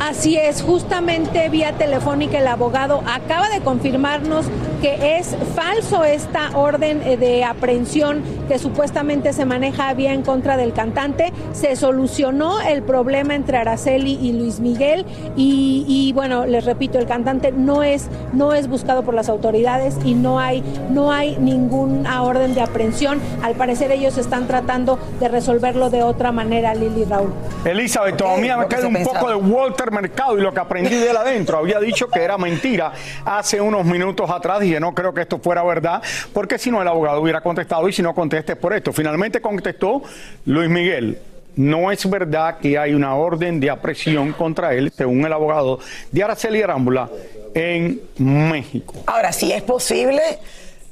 Así 0.00 0.36
es, 0.36 0.62
justamente 0.62 1.48
vía 1.50 1.72
telefónica 1.72 2.38
el 2.38 2.48
abogado 2.48 3.02
acaba 3.06 3.48
de 3.48 3.60
confirmarnos 3.60 4.46
que 4.82 5.18
es 5.18 5.36
falso 5.54 6.04
esta 6.04 6.56
orden 6.58 7.00
de 7.20 7.44
aprehensión 7.44 8.22
que 8.50 8.58
supuestamente 8.58 9.32
se 9.32 9.44
maneja 9.44 9.94
vía 9.94 10.12
en 10.12 10.22
contra 10.22 10.56
del 10.56 10.72
cantante. 10.72 11.32
Se 11.52 11.76
solucionó 11.76 12.60
el 12.60 12.82
problema 12.82 13.36
entre 13.36 13.58
Araceli 13.58 14.18
y 14.20 14.32
Luis 14.32 14.58
Miguel 14.58 15.06
y, 15.36 16.10
bueno, 16.16 16.46
les 16.46 16.64
repito, 16.64 16.98
el 16.98 17.06
cantante 17.06 17.52
no 17.52 17.84
es, 17.84 18.08
no 18.32 18.52
es 18.52 18.66
buscado 18.66 19.04
por 19.04 19.14
las 19.14 19.28
autoridades 19.28 19.96
y 20.04 20.14
no 20.14 20.40
hay, 20.40 20.64
no 20.90 21.12
hay 21.12 21.36
ninguna 21.38 22.24
orden 22.24 22.52
de 22.54 22.60
aprehensión. 22.60 23.20
Al 23.44 23.54
parecer 23.54 23.92
ellos 23.92 24.18
están 24.18 24.48
tratando 24.48 24.98
de 25.20 25.28
resolverlo 25.28 25.88
de 25.88 26.02
otra 26.02 26.32
manera, 26.32 26.74
Lili 26.74 27.04
Raúl. 27.04 27.32
Elizabeth, 27.64 28.16
todavía 28.16 28.56
me 28.56 28.66
queda 28.66 28.88
un 28.88 29.04
poco 29.04 29.28
de 29.28 29.36
Walter 29.36 29.92
mercado 29.92 30.36
y 30.36 30.40
lo 30.40 30.52
que 30.52 30.58
aprendí 30.58 30.96
de 30.96 31.10
él 31.10 31.16
adentro. 31.16 31.58
Había 31.58 31.78
dicho 31.78 32.08
que 32.08 32.20
era 32.20 32.36
mentira 32.36 32.90
hace 33.24 33.60
unos 33.60 33.84
minutos 33.84 34.28
atrás. 34.28 34.58
Dije, 34.58 34.80
no 34.80 34.92
creo 34.92 35.14
que 35.14 35.20
esto 35.20 35.38
fuera 35.38 35.62
verdad, 35.62 36.02
porque 36.32 36.58
si 36.58 36.72
no, 36.72 36.82
el 36.82 36.88
abogado 36.88 37.20
hubiera 37.20 37.42
contestado 37.42 37.88
y 37.88 37.92
si 37.92 38.02
no 38.02 38.12
conteste 38.40 38.56
por 38.56 38.72
esto. 38.72 38.92
Finalmente 38.92 39.40
contestó 39.40 40.02
Luis 40.46 40.70
Miguel. 40.70 41.18
No 41.56 41.90
es 41.90 42.08
verdad 42.08 42.58
que 42.58 42.78
hay 42.78 42.94
una 42.94 43.14
orden 43.14 43.60
de 43.60 43.68
apresión 43.68 44.32
contra 44.32 44.72
él, 44.72 44.90
según 44.96 45.24
el 45.26 45.32
abogado 45.32 45.80
de 46.10 46.22
Araceli 46.22 46.62
Arámbula, 46.62 47.10
en 47.54 48.00
México. 48.18 48.94
Ahora, 49.06 49.32
si 49.32 49.52
es 49.52 49.62
posible, 49.62 50.22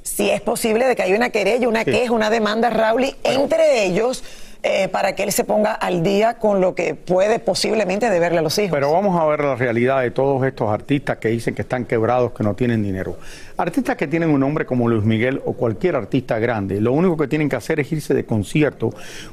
si 0.02 0.28
es 0.28 0.40
posible 0.40 0.86
de 0.86 0.96
que 0.96 1.02
haya 1.02 1.16
una 1.16 1.30
querella, 1.30 1.68
una 1.68 1.84
queja, 1.84 2.12
una 2.12 2.28
demanda, 2.28 2.70
Raúl, 2.70 3.06
entre 3.22 3.84
ellos 3.84 4.22
eh, 4.64 4.88
para 4.88 5.14
que 5.14 5.22
él 5.22 5.30
se 5.30 5.44
ponga 5.44 5.72
al 5.72 6.02
día 6.02 6.34
con 6.34 6.60
lo 6.60 6.74
que 6.74 6.96
puede 6.96 7.38
posiblemente 7.38 8.10
deberle 8.10 8.40
a 8.40 8.42
los 8.42 8.58
hijos. 8.58 8.72
Pero 8.72 8.92
vamos 8.92 9.18
a 9.18 9.24
ver 9.24 9.40
la 9.40 9.54
realidad 9.54 10.02
de 10.02 10.10
todos 10.10 10.44
estos 10.44 10.68
artistas 10.68 11.18
que 11.18 11.28
dicen 11.28 11.54
que 11.54 11.62
están 11.62 11.84
quebrados, 11.84 12.32
que 12.32 12.42
no 12.42 12.54
tienen 12.54 12.82
dinero. 12.82 13.16
Artistas 13.58 13.96
que 13.96 14.06
tienen 14.06 14.30
un 14.30 14.38
nombre 14.38 14.64
como 14.64 14.88
Luis 14.88 15.02
Miguel 15.02 15.42
o 15.44 15.52
cualquier 15.52 15.96
artista 15.96 16.38
grande, 16.38 16.80
lo 16.80 16.92
único 16.92 17.16
que 17.16 17.26
tienen 17.26 17.48
que 17.48 17.56
hacer 17.56 17.80
es 17.80 17.90
irse 17.90 18.14
de 18.14 18.24
concierto. 18.24 18.90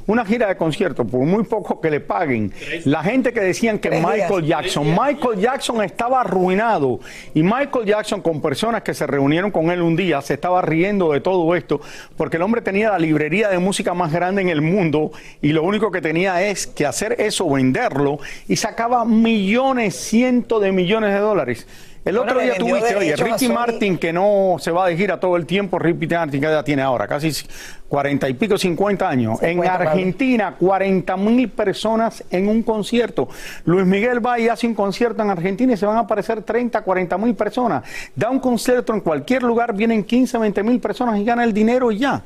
Una 0.08 0.24
gira 0.24 0.48
de 0.48 0.56
concierto, 0.56 1.04
por 1.04 1.20
muy 1.20 1.44
poco 1.44 1.80
que 1.80 1.88
le 1.92 2.00
paguen. 2.00 2.52
La 2.86 3.04
gente 3.04 3.32
que 3.32 3.38
decían 3.38 3.78
que 3.78 3.88
Michael 3.88 4.44
Jackson, 4.44 4.88
Michael 4.88 5.38
Jackson 5.38 5.80
estaba 5.80 6.22
arruinado 6.22 6.98
y 7.34 7.44
Michael 7.44 7.86
Jackson 7.86 8.20
con 8.20 8.42
personas 8.42 8.82
que 8.82 8.94
se 8.94 9.06
reunieron 9.06 9.52
con 9.52 9.70
él 9.70 9.80
un 9.80 9.94
día 9.94 10.20
se 10.22 10.34
estaba 10.34 10.60
riendo 10.60 11.12
de 11.12 11.20
todo 11.20 11.54
esto 11.54 11.80
porque 12.16 12.36
el 12.36 12.42
hombre 12.42 12.62
tenía 12.62 12.90
la 12.90 12.98
librería 12.98 13.48
de 13.48 13.60
música 13.60 13.94
más 13.94 14.12
grande 14.12 14.42
en 14.42 14.48
el 14.48 14.60
mundo 14.60 15.12
y 15.40 15.52
lo 15.52 15.62
único 15.62 15.92
que 15.92 16.00
tenía 16.00 16.42
es 16.42 16.66
que 16.66 16.84
hacer 16.84 17.14
eso, 17.20 17.48
venderlo 17.48 18.18
y 18.48 18.56
sacaba 18.56 19.04
millones, 19.04 19.94
cientos 19.94 20.60
de 20.60 20.72
millones 20.72 21.12
de 21.12 21.20
dólares. 21.20 21.68
El 22.06 22.18
otro 22.18 22.38
día 22.38 22.54
tuviste, 22.56 22.94
oye, 22.94 23.16
Ricky 23.16 23.48
Martin, 23.48 23.98
que 23.98 24.12
no 24.12 24.58
se 24.60 24.70
va 24.70 24.86
de 24.86 24.96
gira 24.96 25.18
todo 25.18 25.36
el 25.36 25.44
tiempo, 25.44 25.76
Ricky 25.76 26.06
Martin, 26.06 26.40
que 26.40 26.46
ya 26.46 26.62
tiene 26.62 26.80
ahora? 26.82 27.08
Casi 27.08 27.32
cuarenta 27.88 28.28
y 28.28 28.34
pico, 28.34 28.56
cincuenta 28.56 29.08
años. 29.08 29.42
en 29.42 29.66
Argentina, 29.66 30.54
40 30.56 31.16
mil 31.16 31.48
personas 31.48 32.22
en 32.30 32.48
un 32.48 32.62
concierto. 32.62 33.28
Luis 33.64 33.84
Miguel 33.86 34.24
va 34.24 34.38
y 34.38 34.48
hace 34.48 34.68
un 34.68 34.74
concierto 34.74 35.20
en 35.20 35.30
Argentina 35.30 35.72
y 35.72 35.76
se 35.76 35.84
van 35.84 35.96
a 35.96 36.00
aparecer 36.00 36.42
30, 36.42 36.80
40 36.80 37.18
mil 37.18 37.34
personas. 37.34 37.82
Da 38.14 38.30
un 38.30 38.38
concierto 38.38 38.94
en 38.94 39.00
cualquier 39.00 39.42
lugar, 39.42 39.74
vienen 39.74 40.04
15, 40.04 40.38
20 40.38 40.62
mil 40.62 40.78
personas 40.78 41.18
y 41.18 41.24
gana 41.24 41.42
el 41.42 41.52
dinero 41.52 41.90
y 41.90 41.98
ya. 41.98 42.22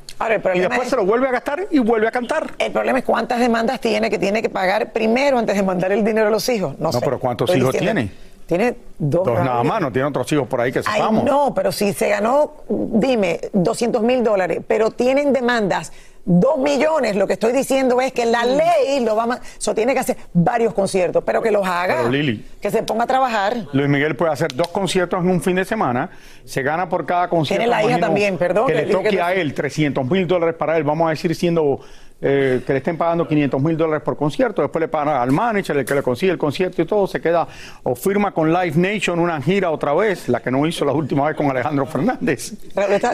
y 0.54 0.58
después 0.58 0.90
se 0.90 0.96
lo 0.96 1.06
vuelve 1.06 1.26
a 1.28 1.30
gastar 1.30 1.66
y 1.70 1.78
vuelve 1.78 2.06
a 2.06 2.10
cantar. 2.10 2.50
El 2.58 2.70
problema 2.72 2.98
es 2.98 3.04
cuántas 3.06 3.40
demandas 3.40 3.80
tiene 3.80 4.10
que 4.10 4.18
tiene 4.18 4.42
que 4.42 4.50
pagar 4.50 4.92
primero 4.92 5.38
antes 5.38 5.56
de 5.56 5.62
mandar 5.62 5.90
el 5.90 6.04
dinero 6.04 6.28
a 6.28 6.30
los 6.30 6.46
hijos. 6.50 6.78
No, 6.78 6.90
no 6.90 7.00
pero 7.00 7.18
¿cuántos 7.18 7.56
hijos 7.56 7.74
tiene? 7.74 8.29
Tiene 8.50 8.74
dos. 8.98 9.24
Dos 9.24 9.44
nada 9.44 9.62
más, 9.62 9.80
no 9.80 9.92
tiene 9.92 10.08
otros 10.08 10.32
hijos 10.32 10.48
por 10.48 10.60
ahí 10.60 10.72
que 10.72 10.82
sepamos. 10.82 11.22
no, 11.22 11.54
pero 11.54 11.70
si 11.70 11.92
se 11.92 12.08
ganó, 12.08 12.54
dime, 12.68 13.38
200 13.52 14.02
mil 14.02 14.24
dólares, 14.24 14.60
pero 14.66 14.90
tienen 14.90 15.32
demandas. 15.32 15.92
Dos 16.24 16.58
millones, 16.58 17.14
lo 17.14 17.28
que 17.28 17.34
estoy 17.34 17.52
diciendo 17.52 18.00
es 18.00 18.12
que 18.12 18.26
la 18.26 18.44
ley 18.44 19.04
lo 19.04 19.14
va 19.14 19.24
a... 19.34 19.40
Eso 19.56 19.72
tiene 19.72 19.94
que 19.94 20.00
hacer 20.00 20.16
varios 20.32 20.74
conciertos, 20.74 21.22
pero 21.24 21.40
que 21.40 21.52
los 21.52 21.64
haga. 21.64 21.98
Pero 21.98 22.10
Lili, 22.10 22.44
que 22.60 22.72
se 22.72 22.82
ponga 22.82 23.04
a 23.04 23.06
trabajar. 23.06 23.68
Luis 23.72 23.88
Miguel 23.88 24.16
puede 24.16 24.32
hacer 24.32 24.52
dos 24.52 24.68
conciertos 24.68 25.20
en 25.20 25.30
un 25.30 25.40
fin 25.40 25.54
de 25.54 25.64
semana, 25.64 26.10
se 26.44 26.64
gana 26.64 26.88
por 26.88 27.06
cada 27.06 27.28
concierto. 27.28 27.62
Tiene 27.62 27.70
la 27.70 27.88
hija 27.88 28.00
también, 28.00 28.36
perdón. 28.36 28.66
Que, 28.66 28.74
le 28.74 28.86
toque 28.86 29.20
a 29.20 29.32
él 29.32 29.54
300 29.54 30.04
mil 30.10 30.26
dólares 30.26 30.56
para 30.56 30.76
él, 30.76 30.82
vamos 30.82 31.06
a 31.06 31.10
decir 31.10 31.36
siendo 31.36 31.78
eh, 32.22 32.62
que 32.66 32.72
le 32.72 32.78
estén 32.78 32.98
pagando 32.98 33.26
500 33.26 33.62
mil 33.62 33.76
dólares 33.76 34.02
por 34.02 34.16
concierto, 34.16 34.62
después 34.62 34.80
le 34.80 34.88
pagan 34.88 35.16
al 35.16 35.32
manager, 35.32 35.76
el 35.78 35.84
que 35.84 35.94
le 35.94 36.02
consigue 36.02 36.32
el 36.32 36.38
concierto 36.38 36.82
y 36.82 36.86
todo, 36.86 37.06
se 37.06 37.20
queda 37.20 37.46
o 37.82 37.94
firma 37.94 38.32
con 38.32 38.52
Live 38.52 38.76
Nation 38.76 39.18
una 39.18 39.40
gira 39.40 39.70
otra 39.70 39.94
vez, 39.94 40.28
la 40.28 40.40
que 40.40 40.50
no 40.50 40.66
hizo 40.66 40.84
la 40.84 40.92
última 40.92 41.26
vez 41.26 41.36
con 41.36 41.50
Alejandro 41.50 41.86
Fernández, 41.86 42.52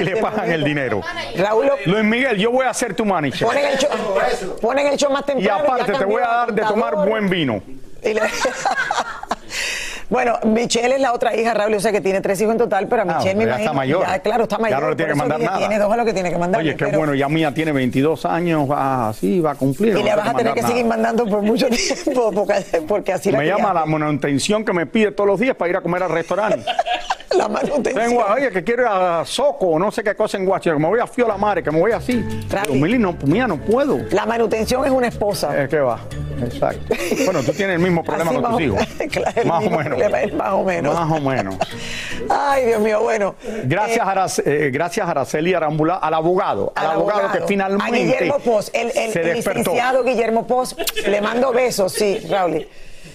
y 0.00 0.04
le 0.04 0.16
pagan 0.16 0.50
el 0.50 0.64
dinero. 0.64 1.02
Raúl, 1.36 1.70
Luis 1.86 2.04
Miguel, 2.04 2.36
yo 2.36 2.50
voy 2.50 2.66
a 2.66 2.74
ser 2.74 2.94
tu 2.94 3.04
manager. 3.04 3.46
Ponen 3.46 3.66
el 3.66 3.78
show, 3.78 3.90
ponen 4.60 4.86
el 4.88 4.96
show 4.96 5.12
más 5.12 5.24
temprano. 5.24 5.46
Y 5.46 5.64
aparte, 5.64 5.92
te 5.92 6.04
voy 6.04 6.22
a 6.22 6.28
dar 6.28 6.54
de 6.54 6.62
tomar 6.62 7.06
buen 7.06 7.28
vino. 7.28 7.62
Bueno, 10.08 10.38
Michelle 10.44 10.94
es 10.94 11.00
la 11.00 11.12
otra 11.12 11.34
hija, 11.34 11.52
Raúl, 11.52 11.74
o 11.74 11.80
sea 11.80 11.90
que 11.90 12.00
tiene 12.00 12.20
tres 12.20 12.40
hijos 12.40 12.52
en 12.52 12.58
total, 12.58 12.86
pero 12.86 13.02
a 13.02 13.04
ah, 13.04 13.16
Michelle 13.16 13.34
me 13.34 13.44
imagino. 13.44 13.64
Está 13.64 13.72
mayor. 13.72 14.06
Ya, 14.06 14.18
claro, 14.20 14.42
está 14.44 14.58
mayor. 14.58 14.78
Ya 14.78 14.84
no 14.84 14.90
le 14.90 14.96
tiene 14.96 15.12
que 15.12 15.18
mandar 15.18 15.40
nada. 15.40 15.58
Tiene 15.58 15.78
dos 15.78 15.92
a 15.92 15.96
lo 15.96 16.04
que 16.04 16.12
tiene 16.12 16.30
que 16.30 16.38
mandar. 16.38 16.60
Oye, 16.60 16.76
qué 16.76 16.84
bueno, 16.86 17.14
ya 17.14 17.28
mía 17.28 17.52
tiene 17.52 17.72
22 17.72 18.24
años, 18.24 18.70
va 18.70 19.08
así, 19.08 19.40
va 19.40 19.52
a 19.52 19.54
cumplir. 19.56 19.96
Y 19.96 20.02
le 20.02 20.14
vas 20.14 20.28
a 20.28 20.34
tener 20.34 20.54
que 20.54 20.62
seguir 20.62 20.84
mandando 20.84 21.26
por 21.26 21.42
mucho 21.42 21.66
tiempo, 22.04 22.32
porque, 22.86 23.12
así 23.12 23.32
Me 23.32 23.46
llama 23.46 23.74
la 23.74 23.84
manutención 23.84 24.64
que 24.64 24.72
me 24.72 24.86
pide 24.86 25.10
todos 25.10 25.28
los 25.28 25.40
días 25.40 25.56
para 25.56 25.70
ir 25.70 25.76
a 25.76 25.80
comer 25.80 26.02
al 26.04 26.10
restaurante. 26.10 26.64
la 27.36 27.48
manutención. 27.48 27.94
Tengo, 27.94 28.24
oye, 28.32 28.50
que 28.50 28.62
quiero 28.62 28.82
ir 28.82 28.88
a 28.88 29.24
Soco 29.24 29.66
o 29.66 29.78
no 29.78 29.90
sé 29.90 30.04
qué 30.04 30.14
cosa 30.14 30.36
en 30.36 30.46
Washington, 30.46 30.78
que 30.78 30.82
me 30.82 30.88
voy 30.88 31.00
a 31.00 31.06
Fio 31.06 31.26
la 31.26 31.36
Madre, 31.36 31.62
que 31.62 31.70
me 31.72 31.80
voy 31.80 31.92
así. 31.92 32.24
Pero, 32.48 32.74
Mili, 32.74 32.98
no, 32.98 33.16
mía 33.24 33.46
no 33.46 33.56
puedo. 33.56 33.98
La 34.12 34.24
manutención 34.24 34.84
es 34.84 34.90
una 34.90 35.08
esposa. 35.08 35.60
Es 35.60 35.68
que 35.68 35.80
va. 35.80 35.98
Exacto. 36.42 36.94
Bueno, 37.24 37.42
tú 37.42 37.52
tienes 37.52 37.76
el 37.76 37.82
mismo 37.82 38.02
problema 38.04 38.32
con 38.32 38.52
tus 38.52 38.60
hijos. 38.60 38.86
Claro, 39.10 39.44
más 39.44 39.64
o 39.64 39.70
menos. 39.70 39.98
Más 40.36 40.52
o 40.52 40.64
menos. 40.64 40.94
Más 40.94 41.10
o 41.10 41.20
menos. 41.20 41.56
Ay, 42.28 42.66
Dios 42.66 42.80
mío, 42.80 43.00
bueno. 43.02 43.34
Gracias, 43.64 44.42
eh, 44.44 44.70
gracias 44.72 45.08
Araceli 45.08 45.54
Arambula, 45.54 45.96
al 45.96 46.14
abogado, 46.14 46.72
al, 46.74 46.86
abogado, 46.86 47.32
que 47.32 47.46
finalmente. 47.46 47.84
A 47.84 47.98
Guillermo 47.98 48.38
Post, 48.40 48.74
el, 48.74 48.92
el, 48.96 49.34
licenciado 49.34 50.04
Guillermo 50.04 50.46
Post, 50.46 50.78
le 51.06 51.20
mando 51.20 51.52
besos, 51.52 51.92
sí, 51.92 52.20
Raúl. 52.28 52.66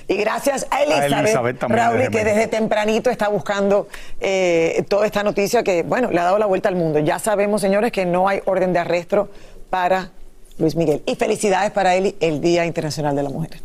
Y 0.07 0.17
gracias 0.17 0.67
a 0.69 0.83
Elizabeth, 0.83 1.63
Raúl, 1.63 2.09
que 2.09 2.23
desde 2.23 2.47
tempranito 2.47 3.09
está 3.09 3.29
buscando 3.29 3.87
eh, 4.19 4.83
toda 4.89 5.05
esta 5.05 5.23
noticia 5.23 5.63
que, 5.63 5.83
bueno, 5.83 6.11
le 6.11 6.19
ha 6.19 6.23
dado 6.23 6.37
la 6.37 6.47
vuelta 6.47 6.69
al 6.69 6.75
mundo. 6.75 6.99
Ya 6.99 7.19
sabemos, 7.19 7.61
señores, 7.61 7.91
que 7.91 8.05
no 8.05 8.27
hay 8.27 8.41
orden 8.45 8.73
de 8.73 8.79
arresto 8.79 9.29
para 9.69 10.11
Luis 10.57 10.75
Miguel. 10.75 11.01
Y 11.05 11.15
felicidades 11.15 11.71
para 11.71 11.95
él 11.95 12.15
el 12.19 12.41
Día 12.41 12.65
Internacional 12.65 13.15
de 13.15 13.23
la 13.23 13.29
Mujer. 13.29 13.61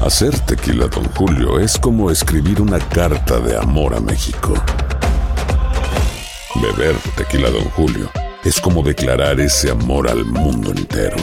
Hacer 0.00 0.38
tequila, 0.40 0.86
don 0.86 1.04
Julio, 1.14 1.58
es 1.60 1.78
como 1.78 2.10
escribir 2.10 2.62
una 2.62 2.78
carta 2.78 3.38
de 3.38 3.56
amor 3.56 3.94
a 3.94 4.00
México. 4.00 4.54
Beber 6.54 6.96
tequila, 7.16 7.50
don 7.50 7.64
Julio, 7.70 8.10
es 8.42 8.60
como 8.60 8.82
declarar 8.82 9.38
ese 9.40 9.70
amor 9.70 10.08
al 10.08 10.24
mundo 10.24 10.70
entero. 10.70 11.18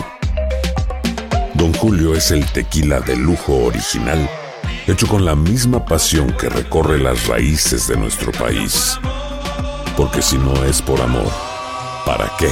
Don 1.55 1.73
Julio 1.73 2.13
es 2.13 2.29
el 2.29 2.45
tequila 2.51 2.99
de 2.99 3.15
lujo 3.15 3.65
original, 3.65 4.29
hecho 4.85 5.07
con 5.07 5.25
la 5.25 5.35
misma 5.35 5.83
pasión 5.83 6.31
que 6.37 6.47
recorre 6.47 6.99
las 6.99 7.25
raíces 7.25 7.87
de 7.87 7.97
nuestro 7.97 8.31
país. 8.31 8.99
Porque 9.97 10.21
si 10.21 10.37
no 10.37 10.63
es 10.65 10.83
por 10.83 11.01
amor, 11.01 11.31
¿para 12.05 12.31
qué? 12.37 12.51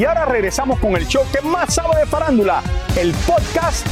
Y 0.00 0.06
ahora 0.06 0.24
regresamos 0.24 0.78
con 0.78 0.96
el 0.96 1.06
show 1.06 1.22
que 1.30 1.42
más 1.42 1.74
sabe 1.74 2.00
de 2.00 2.06
farándula, 2.06 2.62
el 2.96 3.12
podcast 3.12 3.86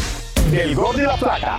del 0.50 0.74
Gol 0.74 0.96
de 0.96 1.02
la 1.02 1.18
Plata. 1.18 1.58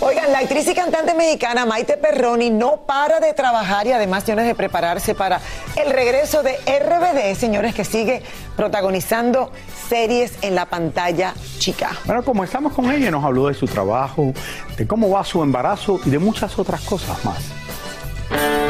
Oigan, 0.00 0.32
la 0.32 0.38
actriz 0.38 0.66
y 0.66 0.74
cantante 0.74 1.12
mexicana 1.12 1.66
Maite 1.66 1.98
Perroni 1.98 2.48
no 2.48 2.78
para 2.86 3.20
de 3.20 3.34
trabajar 3.34 3.86
y 3.86 3.92
además 3.92 4.24
tiene 4.24 4.42
de 4.42 4.54
prepararse 4.54 5.14
para 5.14 5.38
el 5.76 5.92
regreso 5.92 6.42
de 6.42 6.54
RBD, 6.64 7.38
señores, 7.38 7.74
que 7.74 7.84
sigue 7.84 8.22
protagonizando 8.56 9.52
series 9.90 10.32
en 10.40 10.54
la 10.54 10.64
pantalla 10.64 11.34
chica. 11.58 11.90
Bueno, 12.06 12.24
como 12.24 12.42
estamos 12.42 12.72
con 12.72 12.90
ella, 12.90 13.10
nos 13.10 13.22
habló 13.22 13.48
de 13.48 13.54
su 13.54 13.66
trabajo, 13.66 14.32
de 14.78 14.86
cómo 14.86 15.10
va 15.10 15.24
su 15.24 15.42
embarazo 15.42 16.00
y 16.06 16.08
de 16.08 16.18
muchas 16.18 16.58
otras 16.58 16.80
cosas 16.80 17.22
más. 17.22 18.65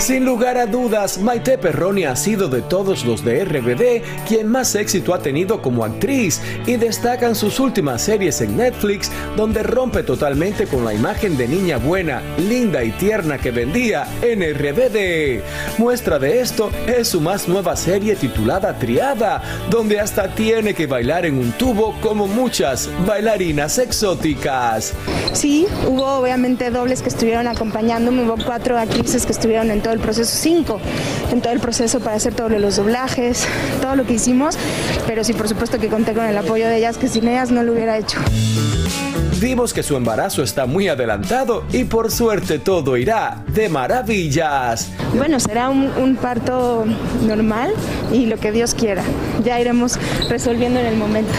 Sin 0.00 0.24
lugar 0.24 0.56
a 0.56 0.64
dudas, 0.64 1.18
Maite 1.18 1.58
Perroni 1.58 2.04
ha 2.04 2.16
sido 2.16 2.48
de 2.48 2.62
todos 2.62 3.04
los 3.04 3.22
de 3.22 3.44
RBD 3.44 4.02
quien 4.26 4.46
más 4.46 4.74
éxito 4.74 5.12
ha 5.12 5.18
tenido 5.18 5.60
como 5.60 5.84
actriz 5.84 6.40
y 6.66 6.76
destacan 6.76 7.34
sus 7.34 7.60
últimas 7.60 8.00
series 8.00 8.40
en 8.40 8.56
Netflix 8.56 9.12
donde 9.36 9.62
rompe 9.62 10.02
totalmente 10.02 10.66
con 10.66 10.86
la 10.86 10.94
imagen 10.94 11.36
de 11.36 11.46
niña 11.46 11.76
buena, 11.76 12.22
linda 12.38 12.82
y 12.82 12.92
tierna 12.92 13.36
que 13.36 13.50
vendía 13.50 14.06
en 14.22 14.40
RBD. 14.40 15.42
Muestra 15.76 16.18
de 16.18 16.40
esto 16.40 16.70
es 16.86 17.08
su 17.08 17.20
más 17.20 17.46
nueva 17.46 17.76
serie 17.76 18.16
titulada 18.16 18.78
Triada, 18.78 19.42
donde 19.68 20.00
hasta 20.00 20.34
tiene 20.34 20.72
que 20.72 20.86
bailar 20.86 21.26
en 21.26 21.38
un 21.38 21.52
tubo 21.52 21.94
como 22.00 22.26
muchas 22.26 22.88
bailarinas 23.06 23.76
exóticas. 23.76 24.94
Sí, 25.34 25.66
hubo 25.86 26.06
obviamente 26.06 26.70
dobles 26.70 27.02
que 27.02 27.10
estuvieron 27.10 27.46
acompañándome, 27.48 28.22
hubo 28.22 28.36
cuatro 28.42 28.78
actrices 28.78 29.26
que 29.26 29.32
estuvieron 29.32 29.70
en 29.70 29.89
todo 29.90 29.96
el 29.96 30.02
proceso, 30.04 30.30
cinco, 30.36 30.80
en 31.32 31.40
todo 31.40 31.52
el 31.52 31.58
proceso 31.58 31.98
para 31.98 32.14
hacer 32.14 32.32
todos 32.32 32.52
los 32.52 32.76
doblajes, 32.76 33.44
todo 33.82 33.96
lo 33.96 34.06
que 34.06 34.12
hicimos, 34.12 34.56
pero 35.04 35.24
sí, 35.24 35.32
por 35.32 35.48
supuesto 35.48 35.80
que 35.80 35.88
conté 35.88 36.14
con 36.14 36.26
el 36.26 36.38
apoyo 36.38 36.68
de 36.68 36.76
ellas, 36.76 36.96
que 36.96 37.08
sin 37.08 37.26
ellas 37.26 37.50
no 37.50 37.64
lo 37.64 37.72
hubiera 37.72 37.98
hecho. 37.98 38.20
Vimos 39.40 39.74
que 39.74 39.82
su 39.82 39.96
embarazo 39.96 40.44
está 40.44 40.66
muy 40.66 40.86
adelantado 40.86 41.64
y 41.72 41.82
por 41.84 42.12
suerte 42.12 42.60
todo 42.60 42.96
irá 42.96 43.42
de 43.48 43.68
maravillas. 43.68 44.92
Bueno, 45.14 45.40
será 45.40 45.70
un, 45.70 45.90
un 45.98 46.14
parto 46.14 46.84
normal 47.26 47.72
y 48.12 48.26
lo 48.26 48.36
que 48.36 48.52
Dios 48.52 48.74
quiera. 48.74 49.02
Ya 49.42 49.58
iremos 49.58 49.98
resolviendo 50.28 50.78
en 50.78 50.86
el 50.86 50.96
momento. 50.96 51.32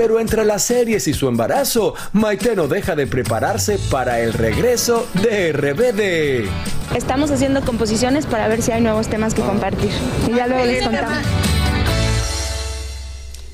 Pero 0.00 0.18
entre 0.18 0.46
las 0.46 0.62
series 0.62 1.06
y 1.08 1.12
su 1.12 1.28
embarazo, 1.28 1.92
Maite 2.14 2.56
no 2.56 2.68
deja 2.68 2.96
de 2.96 3.06
prepararse 3.06 3.78
para 3.90 4.18
el 4.20 4.32
regreso 4.32 5.06
de 5.12 5.52
RBD. 5.52 6.96
Estamos 6.96 7.30
haciendo 7.30 7.60
composiciones 7.60 8.24
para 8.24 8.48
ver 8.48 8.62
si 8.62 8.72
hay 8.72 8.80
nuevos 8.80 9.08
temas 9.08 9.34
que 9.34 9.42
compartir. 9.42 9.90
Y 10.26 10.36
ya 10.36 10.46
luego 10.46 10.64
les 10.64 10.82
contamos. 10.82 11.18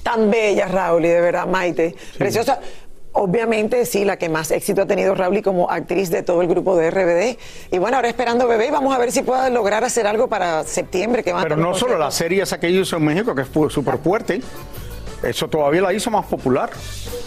Tan 0.05 0.31
bella, 0.31 0.69
Raúl, 0.69 1.05
y 1.07 1.09
de 1.09 1.21
verdad, 1.21 1.49
Maite. 1.49 1.97
Preciosa. 2.17 2.61
Obviamente, 3.11 3.85
sí, 3.85 4.05
la 4.05 4.17
que 4.17 4.29
más 4.29 4.53
éxito 4.53 4.83
ha 4.83 4.87
tenido 4.87 5.17
Raúl 5.17 5.43
como 5.43 5.69
actriz 5.69 6.11
de 6.11 6.23
todo 6.23 6.43
el 6.43 6.49
grupo 6.49 6.77
de 6.77 6.93
RBD. 6.93 7.39
Y 7.73 7.79
bueno, 7.79 7.97
ahora 7.97 8.09
esperando 8.09 8.47
bebé 8.47 8.69
y 8.69 8.71
vamos 8.71 8.95
a 8.95 8.99
ver 8.99 9.11
si 9.11 9.23
pueda 9.23 9.51
lograr 9.51 9.83
hacer 9.83 10.07
algo 10.07 10.29
para 10.29 10.63
septiembre. 10.63 11.25
Que 11.25 11.33
van 11.33 11.43
Pero 11.43 11.57
no 11.57 11.75
solo 11.75 11.99
la 11.99 12.13
serie 12.13 12.45
esa 12.45 12.61
que 12.61 12.71
hizo 12.71 12.99
en 12.99 13.05
México, 13.05 13.35
que 13.35 13.45
fue 13.45 13.69
súper 13.69 13.99
fuerte, 13.99 14.41
eso 15.23 15.49
todavía 15.49 15.83
la 15.83 15.93
hizo 15.93 16.11
más 16.11 16.27
popular. 16.27 16.71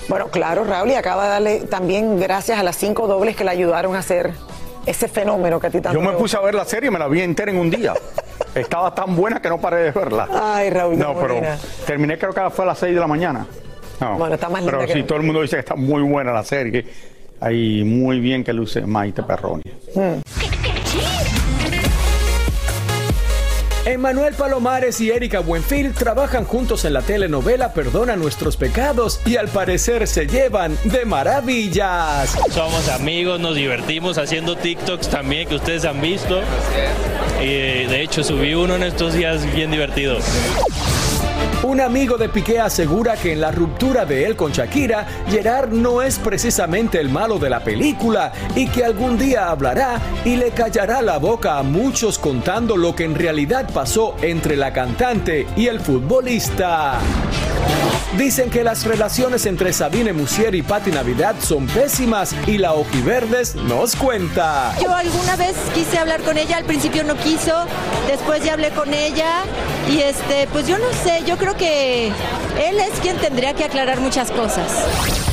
Bueno, 0.08 0.28
claro, 0.30 0.64
Raúl, 0.64 0.90
y 0.90 0.96
acaba 0.96 1.24
de 1.26 1.30
darle 1.30 1.60
también 1.62 2.20
gracias 2.20 2.60
a 2.60 2.64
las 2.64 2.76
cinco 2.78 3.08
dobles 3.08 3.36
que 3.36 3.44
le 3.44 3.52
ayudaron 3.52 3.96
a 3.96 4.00
hacer 4.00 4.32
ese 4.86 5.08
fenómeno 5.08 5.60
que 5.60 5.68
a 5.68 5.70
ti 5.70 5.82
tanto 5.82 6.00
Yo 6.00 6.06
me 6.06 6.16
puse 6.18 6.36
a 6.38 6.40
ver 6.42 6.56
la 6.56 6.66
serie 6.66 6.88
y 6.90 6.92
me 6.92 6.98
la 7.00 7.08
vi 7.08 7.22
entera 7.22 7.52
en 7.52 7.60
un 7.60 7.70
día. 7.70 7.94
Estaba 8.56 8.94
tan 8.96 9.16
buena 9.16 9.42
que 9.42 9.50
no 9.50 9.60
paré 9.60 9.78
de 9.78 9.92
verla. 9.92 10.28
Ay, 10.32 10.70
Raúl. 10.70 10.98
No, 10.98 11.14
pero 11.20 11.36
terminé 11.86 12.18
creo 12.18 12.34
que 12.34 12.50
fue 12.50 12.66
a 12.66 12.70
las 12.70 12.80
6 12.80 12.94
de 12.96 13.00
la 13.00 13.08
mañana. 13.08 13.46
No, 14.00 14.18
Bueno, 14.18 14.36
está 14.36 14.48
más 14.50 14.62
linda 14.62 14.78
Pero 14.78 14.88
sí, 14.92 15.00
nunca. 15.00 15.08
todo 15.08 15.18
el 15.20 15.24
mundo 15.26 15.42
dice 15.42 15.58
que 15.58 15.60
está 15.60 15.76
muy 15.76 16.02
buena 16.02 16.32
la 16.32 16.44
serie. 16.44 16.86
Ahí 17.42 17.84
muy 17.84 18.20
bien 18.20 18.44
que 18.44 18.54
luce 18.54 18.82
Maite 18.82 19.24
Perroni. 19.24 19.64
Emanuel 23.92 24.36
Palomares 24.36 25.02
y 25.02 25.10
Erika 25.10 25.40
Buenfil 25.40 25.96
trabajan 25.96 26.46
juntos 26.46 26.86
en 26.86 26.94
la 26.94 27.02
telenovela 27.02 27.74
Perdona 27.74 28.16
nuestros 28.16 28.56
pecados 28.56 29.20
y 29.26 29.36
al 29.36 29.48
parecer 29.48 30.08
se 30.08 30.28
llevan 30.28 30.78
de 30.84 31.06
maravillas. 31.06 32.38
Somos 32.52 32.88
amigos, 32.90 33.40
nos 33.40 33.56
divertimos 33.56 34.20
haciendo 34.20 34.56
TikToks 34.56 35.10
también 35.10 35.48
que 35.48 35.56
ustedes 35.56 35.86
han 35.86 36.02
visto. 36.02 36.40
Y 37.42 37.88
de 37.88 38.02
hecho 38.04 38.24
subí 38.24 38.54
uno 38.54 38.76
en 38.76 38.84
estos 38.84 39.16
días 39.16 39.52
bien 39.56 39.72
divertido. 39.72 40.20
Un 41.64 41.82
amigo 41.82 42.18
de 42.18 42.30
Piqué 42.30 42.60
asegura 42.60 43.16
que 43.16 43.34
en 43.34 43.42
la 43.42 43.52
ruptura 43.52 44.06
de 44.06 44.26
él 44.26 44.36
con 44.36 44.52
Shakira, 44.52 45.06
Gerard 45.30 45.72
no 45.72 46.02
es 46.02 46.18
precisamente 46.18 47.00
el 47.00 47.10
malo 47.10 47.38
de 47.38 47.50
la 47.50 47.64
película 47.64 48.32
y 48.56 48.68
que 48.68 48.86
algún 48.86 49.18
día 49.18 49.50
hablará 49.50 50.00
y 50.24 50.36
le 50.36 50.52
callará 50.52 51.02
la 51.02 51.18
boca 51.18 51.60
a 51.60 51.64
muchos 51.64 52.18
contando 52.18 52.78
lo 52.78 52.96
que 52.96 53.04
en 53.04 53.16
realidad 53.16 53.70
pasó 53.74 54.16
entre 54.22 54.56
la 54.56 54.74
cantante 54.74 55.48
y 55.56 55.68
el 55.68 55.80
futbolista. 55.80 57.00
Dicen 58.18 58.50
que 58.50 58.64
las 58.64 58.86
relaciones 58.86 59.46
entre 59.46 59.72
Sabine 59.72 60.14
Musier 60.14 60.56
y 60.56 60.62
Patti 60.62 60.92
Navidad 60.92 61.36
son 61.40 61.68
pésimas 61.68 62.36
y 62.48 62.58
la 62.58 62.74
Ojiverdes 62.74 63.56
nos 63.56 63.96
cuenta. 63.96 64.76
Yo 64.82 64.94
alguna 64.94 65.36
vez 65.36 65.56
quise 65.74 65.98
hablar 65.98 66.22
con 66.24 66.38
ella, 66.38 66.58
al 66.58 66.66
principio 66.66 67.04
no 67.04 67.16
quiso, 67.16 67.66
después 68.08 68.44
ya 68.44 68.54
hablé 68.54 68.72
con 68.72 68.94
ella 68.94 69.44
y 69.90 70.00
este, 70.00 70.48
pues 70.52 70.68
yo 70.68 70.78
no 70.78 70.92
sé, 71.04 71.24
yo 71.26 71.38
creo 71.38 71.56
que 71.56 72.08
él 72.08 72.80
es 72.80 73.00
quien 73.02 73.18
tendría 73.18 73.54
que 73.54 73.64
aclarar 73.64 74.00
muchas 74.00 74.32
cosas. 74.32 75.29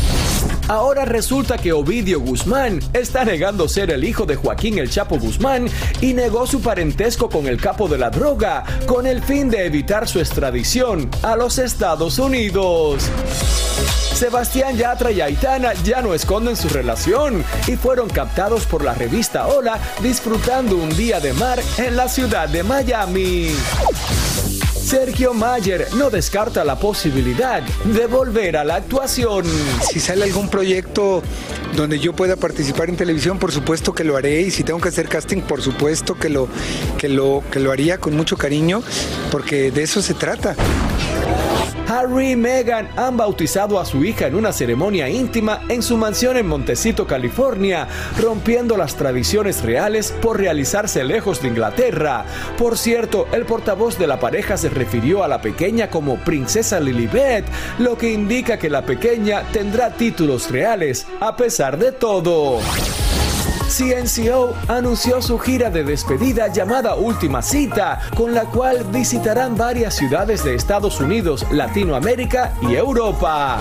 Ahora 0.68 1.05
resulta 1.05 1.59
que 1.59 1.72
Ovidio 1.72 2.20
Guzmán 2.20 2.81
está 2.92 3.24
negando 3.24 3.68
ser 3.68 3.90
el 3.90 4.02
hijo 4.02 4.26
de 4.26 4.35
Joaquín 4.35 4.79
el 4.79 4.90
Chapo 4.90 5.16
Guzmán 5.16 5.68
y 6.00 6.12
negó 6.12 6.46
su 6.46 6.61
parentesco 6.61 7.31
con 7.31 7.46
el 7.46 7.61
capo 7.61 7.87
de 7.87 7.98
la 7.98 8.11
droga 8.11 8.64
con 8.87 9.07
el 9.07 9.22
fin 9.22 9.48
de 9.48 9.64
evitar 9.64 10.09
su 10.09 10.18
extradición 10.18 11.09
a 11.22 11.37
los 11.37 11.59
Estados 11.59 12.18
Unidos. 12.18 13.09
Sebastián 14.12 14.76
Yatra 14.76 15.12
y 15.12 15.20
Aitana 15.20 15.74
ya 15.85 16.02
no 16.02 16.14
esconden 16.14 16.57
su 16.57 16.68
relación 16.68 17.44
y 17.68 17.76
fueron 17.76 18.09
captados 18.09 18.64
por 18.64 18.83
la 18.83 18.94
revista 18.94 19.46
Hola 19.46 19.79
disfrutando 20.02 20.76
un 20.76 20.88
día 20.96 21.20
de 21.20 21.33
mar 21.35 21.61
en 21.79 21.96
la 21.96 22.09
ciudad 22.09 22.48
de 22.48 22.64
Miami. 22.64 23.50
Sergio 24.87 25.35
Mayer 25.35 25.88
no 25.96 26.11
descarta 26.11 26.64
la 26.64 26.79
posibilidad 26.79 27.61
de 27.61 28.07
volver 28.07 28.57
a 28.57 28.62
la 28.62 28.77
actuación. 28.77 29.44
Si 29.90 29.99
sale 29.99 30.22
algún 30.22 30.49
proyecto 30.49 31.25
donde 31.75 31.99
yo 31.99 32.12
pueda 32.14 32.37
participar 32.37 32.88
en 32.88 32.96
televisión, 32.96 33.40
por 33.40 33.51
supuesto 33.51 33.92
que 33.92 34.05
lo 34.05 34.16
haré 34.16 34.42
y 34.42 34.53
si 34.53 34.62
tengo 34.62 34.81
que 34.81 34.90
hacer 34.90 35.09
casting, 35.09 35.42
por 35.42 35.61
supuesto 35.61 36.14
que 36.14 36.29
lo 36.29 36.49
que 36.99 37.09
lo 37.09 37.42
que 37.51 37.59
lo 37.59 37.72
haría 37.72 37.99
con 37.99 38.14
mucho 38.16 38.37
cariño, 38.37 38.81
porque 39.33 39.72
de 39.72 39.83
eso 39.83 40.01
se 40.03 40.14
trata. 40.14 40.55
Harry 41.88 42.33
y 42.33 42.37
Meghan 42.37 42.88
han 42.96 43.16
bautizado 43.16 43.79
a 43.79 43.85
su 43.85 44.05
hija 44.05 44.27
en 44.27 44.35
una 44.35 44.53
ceremonia 44.53 45.09
íntima 45.09 45.61
en 45.68 45.83
su 45.83 45.96
mansión 45.96 46.37
en 46.37 46.46
Montecito, 46.49 47.07
California, 47.07 47.87
rompiendo 48.20 48.77
las 48.77 48.96
tradiciones 48.96 49.62
reales 49.62 50.12
por 50.20 50.38
realizarse 50.38 51.05
lejos 51.05 51.40
de 51.42 51.49
Inglaterra. 51.49 52.25
Por 52.59 52.77
cierto, 52.77 53.29
el 53.33 53.46
portavoz 53.46 53.99
de 53.99 54.07
la 54.07 54.18
pareja 54.18 54.57
se 54.57 54.68
refirió 54.68 55.22
a 55.22 55.29
la 55.29 55.40
pequeña 55.40 55.88
como 55.88 56.16
Princesa 56.16 56.81
Lilibet, 56.81 57.44
lo 57.79 57.96
que 57.96 58.12
indica 58.12 58.59
que 58.59 58.68
la 58.68 58.83
pequeña 58.83 59.42
tendrá 59.53 59.90
títulos 59.90 60.51
reales 60.51 61.07
a 61.20 61.37
pesar 61.37 61.79
de 61.79 61.92
todo. 61.92 62.59
CNCO 63.76 64.54
anunció 64.68 65.20
su 65.20 65.38
gira 65.38 65.68
de 65.68 65.84
despedida 65.84 66.48
llamada 66.50 66.94
Última 66.94 67.42
Cita, 67.42 68.00
con 68.14 68.32
la 68.32 68.44
cual 68.44 68.84
visitarán 68.84 69.54
varias 69.54 69.94
ciudades 69.94 70.42
de 70.44 70.54
Estados 70.54 70.98
Unidos, 70.98 71.44
Latinoamérica 71.50 72.54
y 72.62 72.74
Europa. 72.74 73.60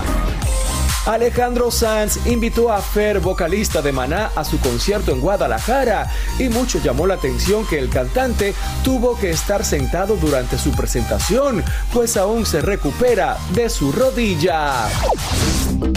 Alejandro 1.06 1.70
Sanz 1.70 2.26
invitó 2.26 2.72
a 2.72 2.80
Fer, 2.80 3.20
vocalista 3.20 3.80
de 3.80 3.92
Maná, 3.92 4.32
a 4.34 4.44
su 4.44 4.58
concierto 4.58 5.12
en 5.12 5.20
Guadalajara 5.20 6.10
y 6.36 6.48
mucho 6.48 6.80
llamó 6.82 7.06
la 7.06 7.14
atención 7.14 7.64
que 7.64 7.78
el 7.78 7.88
cantante 7.88 8.54
tuvo 8.82 9.16
que 9.16 9.30
estar 9.30 9.64
sentado 9.64 10.16
durante 10.16 10.58
su 10.58 10.72
presentación, 10.72 11.62
pues 11.92 12.16
aún 12.16 12.44
se 12.44 12.60
recupera 12.60 13.36
de 13.54 13.70
su 13.70 13.92
rodilla. 13.92 14.88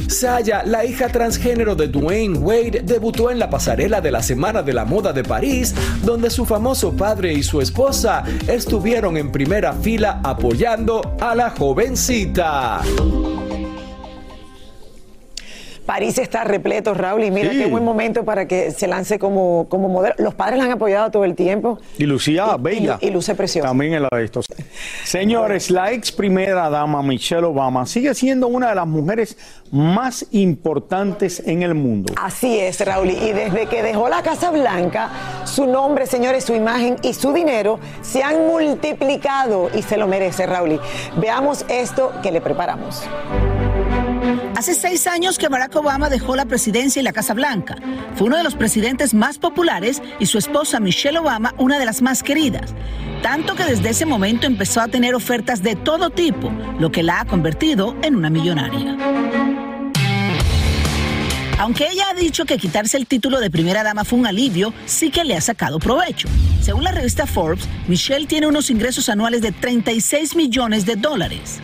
Saya, 0.07 0.63
la 0.63 0.85
hija 0.85 1.09
transgénero 1.09 1.75
de 1.75 1.87
Dwayne 1.87 2.37
Wade, 2.37 2.81
debutó 2.83 3.31
en 3.31 3.39
la 3.39 3.49
pasarela 3.49 4.01
de 4.01 4.11
la 4.11 4.21
Semana 4.21 4.61
de 4.61 4.73
la 4.73 4.85
Moda 4.85 5.11
de 5.11 5.23
París, 5.23 5.73
donde 6.03 6.29
su 6.29 6.45
famoso 6.45 6.93
padre 6.93 7.33
y 7.33 7.41
su 7.41 7.61
esposa 7.61 8.23
estuvieron 8.47 9.17
en 9.17 9.31
primera 9.31 9.73
fila 9.73 10.19
apoyando 10.23 11.15
a 11.19 11.33
la 11.33 11.49
jovencita. 11.49 12.81
París 15.89 16.19
está 16.19 16.43
repleto, 16.43 16.93
Raúl, 16.93 17.23
y 17.23 17.31
mira 17.31 17.49
qué 17.49 17.65
buen 17.65 17.83
momento 17.83 18.23
para 18.23 18.47
que 18.47 18.69
se 18.69 18.85
lance 18.85 19.17
como, 19.17 19.65
como 19.69 19.89
modelo. 19.89 20.13
Los 20.19 20.35
padres 20.35 20.59
la 20.59 20.65
han 20.65 20.71
apoyado 20.73 21.09
todo 21.09 21.25
el 21.25 21.33
tiempo. 21.33 21.79
Y 21.97 22.03
lucía 22.03 22.57
bella. 22.57 22.99
Y, 23.01 23.09
luce 23.09 23.33
preciosa. 23.33 23.69
También 23.69 23.95
en 23.95 24.03
la 24.03 24.09
de 24.11 24.23
estos. 24.23 24.45
Señores, 25.03 25.71
la 25.71 25.91
ex 25.91 26.11
primera 26.11 26.69
dama 26.69 27.01
Michelle 27.01 27.43
Obama 27.43 27.87
sigue 27.87 28.13
siendo 28.13 28.47
una 28.47 28.69
de 28.69 28.75
las 28.75 28.85
mujeres 28.85 29.35
más 29.71 30.27
importantes 30.29 31.41
en 31.47 31.63
el 31.63 31.73
mundo. 31.73 32.13
Así 32.21 32.59
es, 32.59 32.85
Raúl. 32.85 33.09
Y 33.09 33.31
desde 33.31 33.65
que 33.65 33.81
dejó 33.81 34.09
la 34.09 34.21
Casa 34.21 34.51
Blanca, 34.51 35.09
su 35.45 35.65
nombre, 35.65 36.05
señores, 36.05 36.43
su 36.43 36.53
imagen 36.53 36.97
y 37.01 37.15
su 37.15 37.33
dinero 37.33 37.79
se 38.03 38.21
han 38.21 38.45
multiplicado 38.45 39.71
y 39.73 39.81
se 39.81 39.97
lo 39.97 40.05
merece, 40.05 40.45
Raúl. 40.45 40.79
Veamos 41.17 41.65
esto 41.67 42.11
que 42.21 42.31
le 42.31 42.41
preparamos. 42.41 43.09
Hace 44.59 44.73
seis 44.73 45.07
años 45.07 45.37
que 45.37 45.47
Barack 45.47 45.73
Obama 45.77 46.09
dejó 46.09 46.35
la 46.35 46.43
presidencia 46.43 46.99
y 46.99 47.03
la 47.03 47.13
Casa 47.13 47.33
Blanca. 47.33 47.77
Fue 48.15 48.27
uno 48.27 48.35
de 48.35 48.43
los 48.43 48.55
presidentes 48.55 49.13
más 49.13 49.37
populares 49.37 50.01
y 50.19 50.25
su 50.25 50.37
esposa 50.37 50.81
Michelle 50.81 51.17
Obama 51.17 51.55
una 51.57 51.79
de 51.79 51.85
las 51.85 52.01
más 52.01 52.23
queridas. 52.23 52.75
Tanto 53.23 53.55
que 53.55 53.63
desde 53.63 53.91
ese 53.91 54.05
momento 54.05 54.47
empezó 54.47 54.81
a 54.81 54.89
tener 54.89 55.15
ofertas 55.15 55.63
de 55.63 55.77
todo 55.77 56.09
tipo, 56.09 56.51
lo 56.77 56.91
que 56.91 57.03
la 57.03 57.21
ha 57.21 57.25
convertido 57.25 57.95
en 58.01 58.17
una 58.17 58.29
millonaria. 58.29 58.97
Aunque 61.59 61.89
ella 61.91 62.05
ha 62.09 62.13
dicho 62.13 62.45
que 62.45 62.57
quitarse 62.57 62.95
el 62.95 63.05
título 63.05 63.41
de 63.41 63.51
primera 63.51 63.83
dama 63.83 64.05
fue 64.05 64.17
un 64.17 64.25
alivio, 64.25 64.73
sí 64.85 65.11
que 65.11 65.25
le 65.25 65.35
ha 65.35 65.41
sacado 65.41 65.77
provecho. 65.77 66.29
Según 66.61 66.85
la 66.85 66.93
revista 66.93 67.27
Forbes, 67.27 67.67
Michelle 67.89 68.27
tiene 68.27 68.47
unos 68.47 68.69
ingresos 68.69 69.09
anuales 69.09 69.41
de 69.41 69.51
36 69.51 70.37
millones 70.37 70.85
de 70.85 70.95
dólares. 70.95 71.59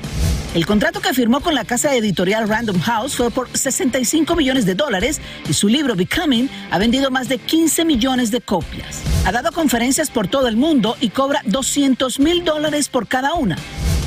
El 0.53 0.65
contrato 0.65 0.99
que 0.99 1.13
firmó 1.13 1.39
con 1.39 1.55
la 1.55 1.63
casa 1.63 1.95
editorial 1.95 2.49
Random 2.49 2.77
House 2.81 3.15
fue 3.15 3.31
por 3.31 3.47
65 3.58 4.36
millones 4.36 4.65
de 4.65 4.75
dólares 4.75 5.21
y 5.49 5.53
su 5.53 5.69
libro 5.69 5.95
Becoming 5.95 6.49
ha 6.71 6.77
vendido 6.77 7.10
más 7.10 7.29
de 7.29 7.38
15 7.38 7.86
millones 7.86 8.31
de 8.31 8.41
copias. 8.41 9.01
Ha 9.25 9.31
dado 9.31 9.53
conferencias 9.53 10.10
por 10.10 10.27
todo 10.27 10.49
el 10.49 10.58
mundo 10.58 10.97
y 10.99 11.08
cobra 11.08 11.41
200 11.45 12.19
mil 12.19 12.43
dólares 12.43 12.89
por 12.89 13.08
cada 13.08 13.34
una. 13.34 13.55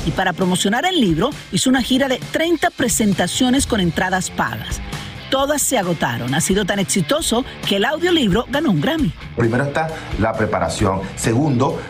Y 0.05 0.11
para 0.11 0.33
promocionar 0.33 0.85
el 0.85 1.01
libro 1.01 1.31
hizo 1.51 1.67
una 1.67 1.81
gira 1.81 2.07
de 2.07 2.19
30 2.31 2.69
presentaciones 2.69 3.65
con 3.65 3.79
entradas 3.79 4.29
pagas 4.29 4.79
todas 5.29 5.61
se 5.61 5.77
agotaron. 5.77 6.33
Ha 6.33 6.41
sido 6.41 6.65
tan 6.65 6.79
exitoso 6.79 7.45
que 7.67 7.77
el 7.77 7.85
audiolibro 7.85 8.45
ganó 8.49 8.71
un 8.71 8.81
Grammy. 8.81 9.13
Primero 9.35 9.65
está 9.65 9.89
la 10.19 10.33
preparación. 10.33 11.01
Segundo, 11.15 11.81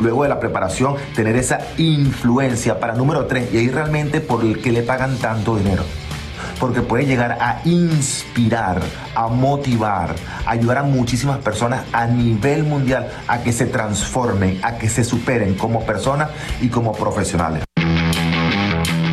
luego 0.00 0.22
de 0.22 0.28
la 0.28 0.40
preparación, 0.40 0.96
tener 1.14 1.36
esa 1.36 1.58
influencia 1.78 2.80
para 2.80 2.94
número 2.94 3.26
tres. 3.26 3.52
Y 3.52 3.58
ahí 3.58 3.68
realmente 3.68 4.20
por 4.20 4.44
el 4.44 4.60
que 4.60 4.72
le 4.72 4.82
pagan 4.82 5.16
tanto 5.18 5.56
dinero 5.56 5.84
porque 6.60 6.82
puede 6.82 7.04
llegar 7.04 7.32
a 7.40 7.60
inspirar, 7.64 8.80
a 9.14 9.28
motivar, 9.28 10.14
a 10.46 10.52
ayudar 10.52 10.78
a 10.78 10.82
muchísimas 10.82 11.38
personas 11.38 11.84
a 11.92 12.06
nivel 12.06 12.64
mundial 12.64 13.10
a 13.28 13.42
que 13.42 13.52
se 13.52 13.66
transformen, 13.66 14.60
a 14.62 14.78
que 14.78 14.88
se 14.88 15.04
superen 15.04 15.54
como 15.54 15.84
personas 15.84 16.30
y 16.60 16.68
como 16.68 16.92
profesionales. 16.92 17.64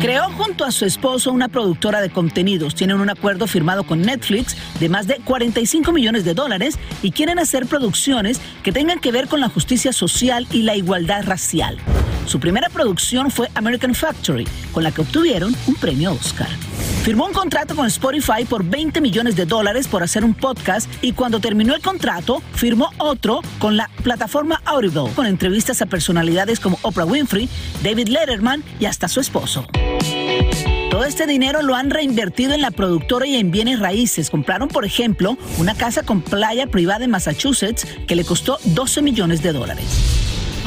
Creó 0.02 0.32
junto 0.32 0.64
a 0.64 0.72
su 0.72 0.84
esposo 0.84 1.30
una 1.30 1.46
productora 1.46 2.00
de 2.00 2.10
contenidos. 2.10 2.74
Tienen 2.74 2.98
un 2.98 3.08
acuerdo 3.08 3.46
firmado 3.46 3.84
con 3.84 4.02
Netflix 4.02 4.56
de 4.80 4.88
más 4.88 5.06
de 5.06 5.20
45 5.24 5.92
millones 5.92 6.24
de 6.24 6.34
dólares 6.34 6.76
y 7.04 7.12
quieren 7.12 7.38
hacer 7.38 7.66
producciones 7.66 8.40
que 8.64 8.72
tengan 8.72 8.98
que 8.98 9.12
ver 9.12 9.28
con 9.28 9.38
la 9.38 9.48
justicia 9.48 9.92
social 9.92 10.48
y 10.50 10.62
la 10.62 10.74
igualdad 10.74 11.22
racial. 11.24 11.78
Su 12.26 12.40
primera 12.40 12.68
producción 12.68 13.30
fue 13.30 13.48
American 13.54 13.94
Factory, 13.94 14.44
con 14.72 14.82
la 14.82 14.90
que 14.90 15.02
obtuvieron 15.02 15.54
un 15.68 15.74
premio 15.76 16.12
Oscar. 16.12 16.48
Firmó 17.04 17.26
un 17.26 17.32
contrato 17.32 17.76
con 17.76 17.86
Spotify 17.86 18.44
por 18.48 18.64
20 18.64 19.00
millones 19.00 19.36
de 19.36 19.46
dólares 19.46 19.86
por 19.86 20.02
hacer 20.02 20.24
un 20.24 20.34
podcast 20.34 20.90
y 21.00 21.12
cuando 21.12 21.38
terminó 21.38 21.74
el 21.74 21.80
contrato 21.80 22.42
firmó 22.54 22.90
otro 22.98 23.40
con 23.60 23.76
la 23.76 23.88
plataforma 24.02 24.62
Audible, 24.64 25.12
con 25.14 25.26
entrevistas 25.26 25.80
a 25.80 25.86
personalidades 25.86 26.58
como 26.58 26.78
Oprah 26.82 27.04
Winfrey, 27.04 27.48
David 27.84 28.08
Letterman 28.08 28.64
y 28.80 28.86
hasta 28.86 29.06
su 29.06 29.20
esposo. 29.20 29.66
Todo 30.92 31.06
este 31.06 31.26
dinero 31.26 31.62
lo 31.62 31.74
han 31.74 31.88
reinvertido 31.88 32.52
en 32.52 32.60
la 32.60 32.70
productora 32.70 33.26
y 33.26 33.36
en 33.36 33.50
bienes 33.50 33.80
raíces. 33.80 34.28
Compraron, 34.28 34.68
por 34.68 34.84
ejemplo, 34.84 35.38
una 35.56 35.74
casa 35.74 36.02
con 36.02 36.20
playa 36.20 36.66
privada 36.66 37.06
en 37.06 37.10
Massachusetts 37.10 37.86
que 38.06 38.14
le 38.14 38.26
costó 38.26 38.58
12 38.62 39.00
millones 39.00 39.42
de 39.42 39.54
dólares. 39.54 39.86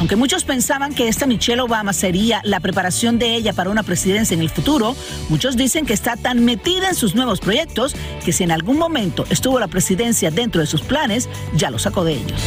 Aunque 0.00 0.16
muchos 0.16 0.42
pensaban 0.42 0.94
que 0.94 1.06
esta 1.06 1.28
Michelle 1.28 1.60
Obama 1.60 1.92
sería 1.92 2.40
la 2.42 2.58
preparación 2.58 3.20
de 3.20 3.36
ella 3.36 3.52
para 3.52 3.70
una 3.70 3.84
presidencia 3.84 4.34
en 4.34 4.40
el 4.40 4.50
futuro, 4.50 4.96
muchos 5.28 5.56
dicen 5.56 5.86
que 5.86 5.92
está 5.92 6.16
tan 6.16 6.44
metida 6.44 6.88
en 6.88 6.96
sus 6.96 7.14
nuevos 7.14 7.38
proyectos 7.38 7.94
que 8.24 8.32
si 8.32 8.42
en 8.42 8.50
algún 8.50 8.78
momento 8.78 9.26
estuvo 9.30 9.60
la 9.60 9.68
presidencia 9.68 10.32
dentro 10.32 10.60
de 10.60 10.66
sus 10.66 10.82
planes, 10.82 11.28
ya 11.54 11.70
lo 11.70 11.78
sacó 11.78 12.02
de 12.02 12.14
ellos. 12.14 12.42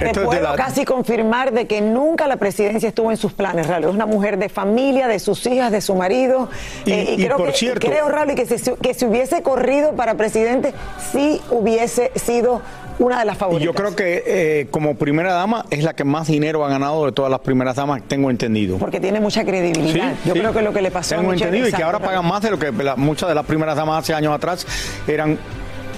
Te 0.00 0.20
puedo 0.20 0.54
casi 0.56 0.84
confirmar 0.84 1.52
de 1.52 1.66
que 1.66 1.80
nunca 1.80 2.26
la 2.26 2.36
presidencia 2.36 2.88
estuvo 2.88 3.10
en 3.10 3.16
sus 3.16 3.32
planes, 3.32 3.66
Raúl. 3.66 3.84
Es 3.84 3.90
una 3.90 4.06
mujer 4.06 4.38
de 4.38 4.48
familia, 4.48 5.08
de 5.08 5.18
sus 5.18 5.44
hijas, 5.46 5.70
de 5.70 5.80
su 5.80 5.94
marido. 5.94 6.48
Y, 6.84 6.92
eh, 6.92 7.14
creo, 7.16 7.36
por 7.36 7.50
que, 7.50 7.56
cierto, 7.56 7.86
creo, 7.86 8.08
Raúl, 8.08 8.34
que 8.34 8.46
si, 8.46 8.72
que 8.72 8.94
si 8.94 9.04
hubiese 9.04 9.42
corrido 9.42 9.92
para 9.92 10.14
presidente, 10.14 10.72
sí 11.12 11.40
hubiese 11.50 12.10
sido 12.14 12.62
una 13.00 13.18
de 13.18 13.24
las 13.24 13.38
favoritas. 13.38 13.62
Y 13.62 13.66
yo 13.66 13.74
creo 13.74 13.96
que 13.96 14.22
eh, 14.26 14.66
como 14.70 14.94
primera 14.94 15.32
dama 15.32 15.64
es 15.70 15.82
la 15.82 15.94
que 15.94 16.04
más 16.04 16.28
dinero 16.28 16.64
ha 16.64 16.68
ganado 16.68 17.06
de 17.06 17.12
todas 17.12 17.30
las 17.30 17.40
primeras 17.40 17.76
damas, 17.76 18.02
tengo 18.06 18.30
entendido. 18.30 18.78
Porque 18.78 19.00
tiene 19.00 19.20
mucha 19.20 19.44
credibilidad. 19.44 20.14
yo 20.24 20.34
creo 20.34 20.52
que 20.52 20.62
lo 20.62 20.72
que 20.72 20.82
le 20.82 20.90
pasó 20.90 21.16
tengo 21.16 21.32
entendido 21.32 21.66
y 21.66 21.72
que 21.72 21.82
ahora 21.82 21.98
pagan 21.98 22.26
más 22.26 22.42
de 22.42 22.50
lo 22.50 22.58
que 22.58 22.70
muchas 22.96 23.28
de 23.28 23.34
las 23.34 23.46
primeras 23.46 23.76
damas 23.76 24.04
hace 24.04 24.14
años 24.14 24.34
atrás 24.34 24.66
eran 25.08 25.38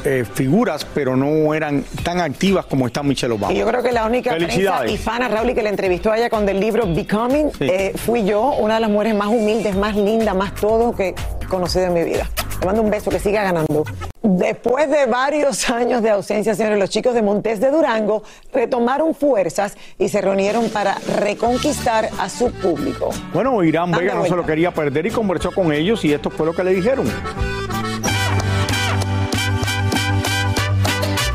eh, 0.04 0.24
figuras, 0.24 0.86
pero 0.94 1.16
no 1.16 1.54
eran 1.54 1.84
tan 2.02 2.20
activas 2.20 2.66
como 2.66 2.86
está 2.86 3.02
Michelle 3.02 3.34
Obama. 3.34 3.52
Y 3.52 3.58
yo 3.58 3.66
creo 3.66 3.82
que 3.82 3.92
la 3.92 4.06
única 4.06 4.34
prensa 4.34 4.86
hispana, 4.86 5.28
Raúl, 5.28 5.54
que 5.54 5.62
le 5.62 5.68
entrevistó 5.68 6.10
a 6.12 6.18
ella 6.18 6.30
con 6.30 6.48
el 6.48 6.60
libro 6.60 6.92
Becoming, 6.92 7.50
eh, 7.60 7.92
fui 7.96 8.24
yo, 8.24 8.54
una 8.58 8.74
de 8.74 8.80
las 8.80 8.90
mujeres 8.90 9.14
más 9.14 9.28
humildes, 9.28 9.76
más 9.76 9.96
lindas, 9.96 10.34
más 10.34 10.54
todo 10.54 10.94
que 10.94 11.14
he 11.40 11.46
conocido 11.46 11.86
en 11.86 11.94
mi 11.94 12.04
vida. 12.04 12.28
Le 12.60 12.66
mando 12.66 12.82
un 12.82 12.90
beso, 12.90 13.10
que 13.10 13.18
siga 13.18 13.42
ganando. 13.42 13.84
Después 14.22 14.88
de 14.88 15.06
varios 15.06 15.68
años 15.70 16.02
de 16.02 16.10
ausencia, 16.10 16.54
señores, 16.54 16.78
los 16.78 16.90
chicos 16.90 17.14
de 17.14 17.22
Montes 17.22 17.60
de 17.60 17.70
Durango 17.70 18.22
retomaron 18.52 19.14
fuerzas 19.14 19.76
y 19.98 20.08
se 20.08 20.20
reunieron 20.20 20.68
para 20.70 20.96
reconquistar 21.18 22.08
a 22.18 22.28
su 22.28 22.50
público. 22.52 23.10
Bueno, 23.32 23.62
Irán 23.64 23.90
Vega 23.90 24.14
no 24.14 24.24
se 24.24 24.36
lo 24.36 24.46
quería 24.46 24.72
perder 24.72 25.06
y 25.06 25.10
conversó 25.10 25.50
con 25.52 25.72
ellos 25.72 26.04
y 26.04 26.12
esto 26.12 26.30
fue 26.30 26.46
lo 26.46 26.52
que 26.52 26.64
le 26.64 26.72
dijeron. 26.72 27.06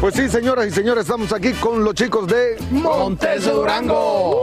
Pues 0.08 0.16
sí, 0.16 0.30
señoras 0.30 0.66
y 0.66 0.72
señores, 0.72 1.02
estamos 1.02 1.34
aquí 1.34 1.52
con 1.52 1.84
los 1.84 1.94
chicos 1.94 2.28
de 2.28 2.56
Montes 2.72 3.44
Durango. 3.44 4.42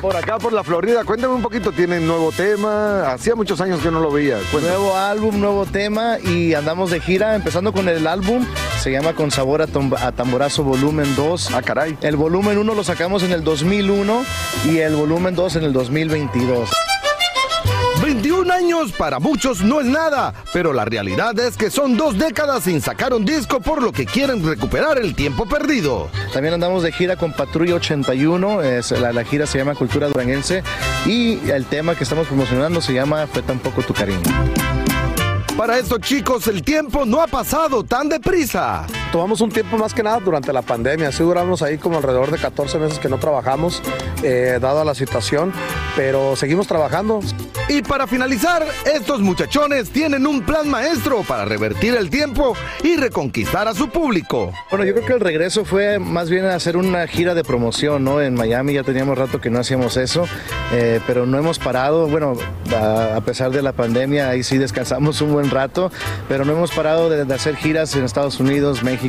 por 0.00 0.16
acá, 0.16 0.38
por 0.38 0.54
la 0.54 0.64
Florida. 0.64 1.04
Cuéntame 1.04 1.34
un 1.34 1.42
poquito, 1.42 1.70
¿tienen 1.70 2.06
nuevo 2.06 2.32
tema? 2.32 3.12
Hacía 3.12 3.34
muchos 3.34 3.60
años 3.60 3.82
que 3.82 3.90
no 3.90 4.00
lo 4.00 4.10
veía. 4.10 4.38
Nuevo 4.50 4.96
álbum, 4.96 5.38
nuevo 5.38 5.66
tema 5.66 6.18
y 6.18 6.54
andamos 6.54 6.90
de 6.90 6.98
gira, 6.98 7.36
empezando 7.36 7.74
con 7.74 7.90
el 7.90 8.06
álbum. 8.06 8.46
Se 8.82 8.90
llama 8.90 9.12
Con 9.12 9.30
Sabor 9.30 9.60
a, 9.60 9.66
a 9.66 10.12
Tamborazo 10.12 10.64
Volumen 10.64 11.14
2. 11.14 11.50
Ah, 11.52 11.60
caray. 11.60 11.98
El 12.00 12.16
volumen 12.16 12.56
1 12.56 12.74
lo 12.74 12.82
sacamos 12.82 13.22
en 13.22 13.32
el 13.32 13.44
2001 13.44 14.24
y 14.64 14.78
el 14.78 14.96
volumen 14.96 15.34
2 15.34 15.56
en 15.56 15.64
el 15.64 15.74
2022. 15.74 16.70
21 18.14 18.52
años 18.52 18.90
para 18.90 19.20
muchos 19.20 19.62
no 19.62 19.80
es 19.80 19.86
nada, 19.86 20.34
pero 20.52 20.72
la 20.72 20.84
realidad 20.84 21.38
es 21.38 21.56
que 21.56 21.70
son 21.70 21.96
dos 21.96 22.18
décadas 22.18 22.64
sin 22.64 22.80
sacar 22.80 23.14
un 23.14 23.24
disco 23.24 23.60
por 23.60 23.80
lo 23.80 23.92
que 23.92 24.04
quieren 24.04 24.44
recuperar 24.44 24.98
el 24.98 25.14
tiempo 25.14 25.46
perdido. 25.46 26.08
También 26.32 26.54
andamos 26.54 26.82
de 26.82 26.90
gira 26.90 27.14
con 27.14 27.32
Patrulla 27.32 27.76
81, 27.76 28.62
es, 28.62 28.90
la, 28.90 29.12
la 29.12 29.22
gira 29.22 29.46
se 29.46 29.58
llama 29.58 29.76
Cultura 29.76 30.08
Duranguense 30.08 30.64
y 31.06 31.38
el 31.50 31.66
tema 31.66 31.94
que 31.94 32.02
estamos 32.02 32.26
promocionando 32.26 32.80
se 32.80 32.94
llama 32.94 33.28
Fue 33.28 33.42
tan 33.42 33.60
poco 33.60 33.80
tu 33.82 33.94
cariño. 33.94 34.18
Para 35.56 35.78
estos 35.78 36.00
chicos 36.00 36.48
el 36.48 36.64
tiempo 36.64 37.06
no 37.06 37.22
ha 37.22 37.28
pasado 37.28 37.84
tan 37.84 38.08
deprisa. 38.08 38.88
Tomamos 39.12 39.40
un 39.40 39.50
tiempo 39.50 39.76
más 39.76 39.92
que 39.92 40.04
nada 40.04 40.20
durante 40.20 40.52
la 40.52 40.62
pandemia, 40.62 41.08
así 41.08 41.24
duramos 41.24 41.62
ahí 41.62 41.78
como 41.78 41.96
alrededor 41.96 42.30
de 42.30 42.38
14 42.38 42.78
meses 42.78 43.00
que 43.00 43.08
no 43.08 43.18
trabajamos 43.18 43.82
eh, 44.22 44.58
dada 44.60 44.84
la 44.84 44.94
situación, 44.94 45.52
pero 45.96 46.36
seguimos 46.36 46.68
trabajando. 46.68 47.18
Y 47.68 47.82
para 47.82 48.06
finalizar, 48.06 48.64
estos 48.84 49.20
muchachones 49.20 49.90
tienen 49.90 50.26
un 50.26 50.42
plan 50.42 50.68
maestro 50.68 51.22
para 51.22 51.44
revertir 51.44 51.94
el 51.94 52.10
tiempo 52.10 52.56
y 52.82 52.96
reconquistar 52.96 53.68
a 53.68 53.74
su 53.74 53.88
público. 53.88 54.52
Bueno, 54.70 54.84
yo 54.84 54.92
creo 54.92 55.06
que 55.06 55.12
el 55.12 55.20
regreso 55.20 55.64
fue 55.64 56.00
más 56.00 56.30
bien 56.30 56.46
hacer 56.46 56.76
una 56.76 57.06
gira 57.06 57.34
de 57.34 57.44
promoción, 57.44 58.02
¿no? 58.02 58.20
En 58.20 58.34
Miami 58.34 58.74
ya 58.74 58.82
teníamos 58.82 59.16
rato 59.18 59.40
que 59.40 59.50
no 59.50 59.60
hacíamos 59.60 59.96
eso, 59.96 60.26
eh, 60.72 61.00
pero 61.06 61.26
no 61.26 61.38
hemos 61.38 61.60
parado. 61.60 62.08
Bueno, 62.08 62.34
a, 62.74 63.16
a 63.16 63.20
pesar 63.20 63.52
de 63.52 63.62
la 63.62 63.72
pandemia, 63.72 64.30
ahí 64.30 64.42
sí 64.42 64.58
descansamos 64.58 65.20
un 65.20 65.32
buen 65.32 65.48
rato, 65.48 65.92
pero 66.28 66.44
no 66.44 66.52
hemos 66.52 66.72
parado 66.72 67.08
de, 67.08 67.24
de 67.24 67.34
hacer 67.34 67.54
giras 67.54 67.94
en 67.94 68.04
Estados 68.04 68.40
Unidos, 68.40 68.82
México, 68.82 68.99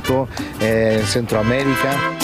eh, 0.60 1.04
Centroamérica. 1.06 2.17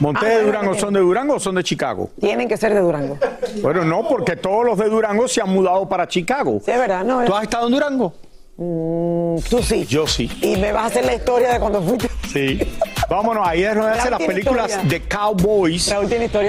¿Monté 0.00 0.26
de 0.26 0.42
Durango 0.44 0.74
son 0.74 0.94
de 0.94 1.00
Durango 1.00 1.34
o 1.34 1.40
son 1.40 1.56
de 1.56 1.64
Chicago? 1.64 2.10
Tienen 2.20 2.48
que 2.48 2.56
ser 2.56 2.72
de 2.72 2.80
Durango. 2.80 3.18
Bueno, 3.60 3.84
no, 3.84 4.06
porque 4.06 4.36
todos 4.36 4.64
los 4.64 4.78
de 4.78 4.88
Durango 4.88 5.26
se 5.26 5.40
han 5.40 5.50
mudado 5.50 5.88
para 5.88 6.06
Chicago. 6.06 6.60
Sí, 6.64 6.70
es 6.70 6.78
verdad, 6.78 7.04
no. 7.04 7.24
¿Tú 7.24 7.34
has 7.34 7.42
estado 7.42 7.66
en 7.66 7.72
Durango? 7.72 8.14
Mm, 8.56 9.38
tú 9.48 9.62
sí. 9.62 9.86
Yo 9.86 10.06
sí. 10.06 10.30
Y 10.40 10.56
me 10.56 10.72
vas 10.72 10.84
a 10.84 10.86
hacer 10.86 11.04
la 11.04 11.14
historia 11.14 11.52
de 11.52 11.60
cuando 11.60 11.82
fuiste. 11.82 12.08
Sí. 12.32 12.60
Vámonos, 13.08 13.46
ahí 13.46 13.64
es 13.64 13.74
donde 13.74 13.90
hacen 13.92 14.10
las 14.10 14.22
películas 14.22 14.70
historia. 14.70 14.90
de 14.90 15.08
cowboys 15.08 15.94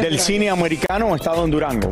del 0.02 0.20
cine 0.20 0.50
americano. 0.50 1.16
Estado 1.16 1.46
en 1.46 1.52
Durango. 1.52 1.92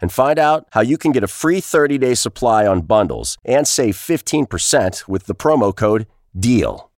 and 0.00 0.12
find 0.12 0.38
out 0.38 0.66
how 0.72 0.80
you 0.80 0.98
can 0.98 1.12
get 1.12 1.24
a 1.24 1.28
free 1.28 1.60
30 1.60 1.98
day 1.98 2.14
supply 2.14 2.66
on 2.66 2.82
bundles 2.82 3.38
and 3.44 3.66
save 3.66 3.96
15% 3.96 5.08
with 5.08 5.26
the 5.26 5.34
promo 5.34 5.74
code 5.74 6.06
DEAL. 6.38 6.89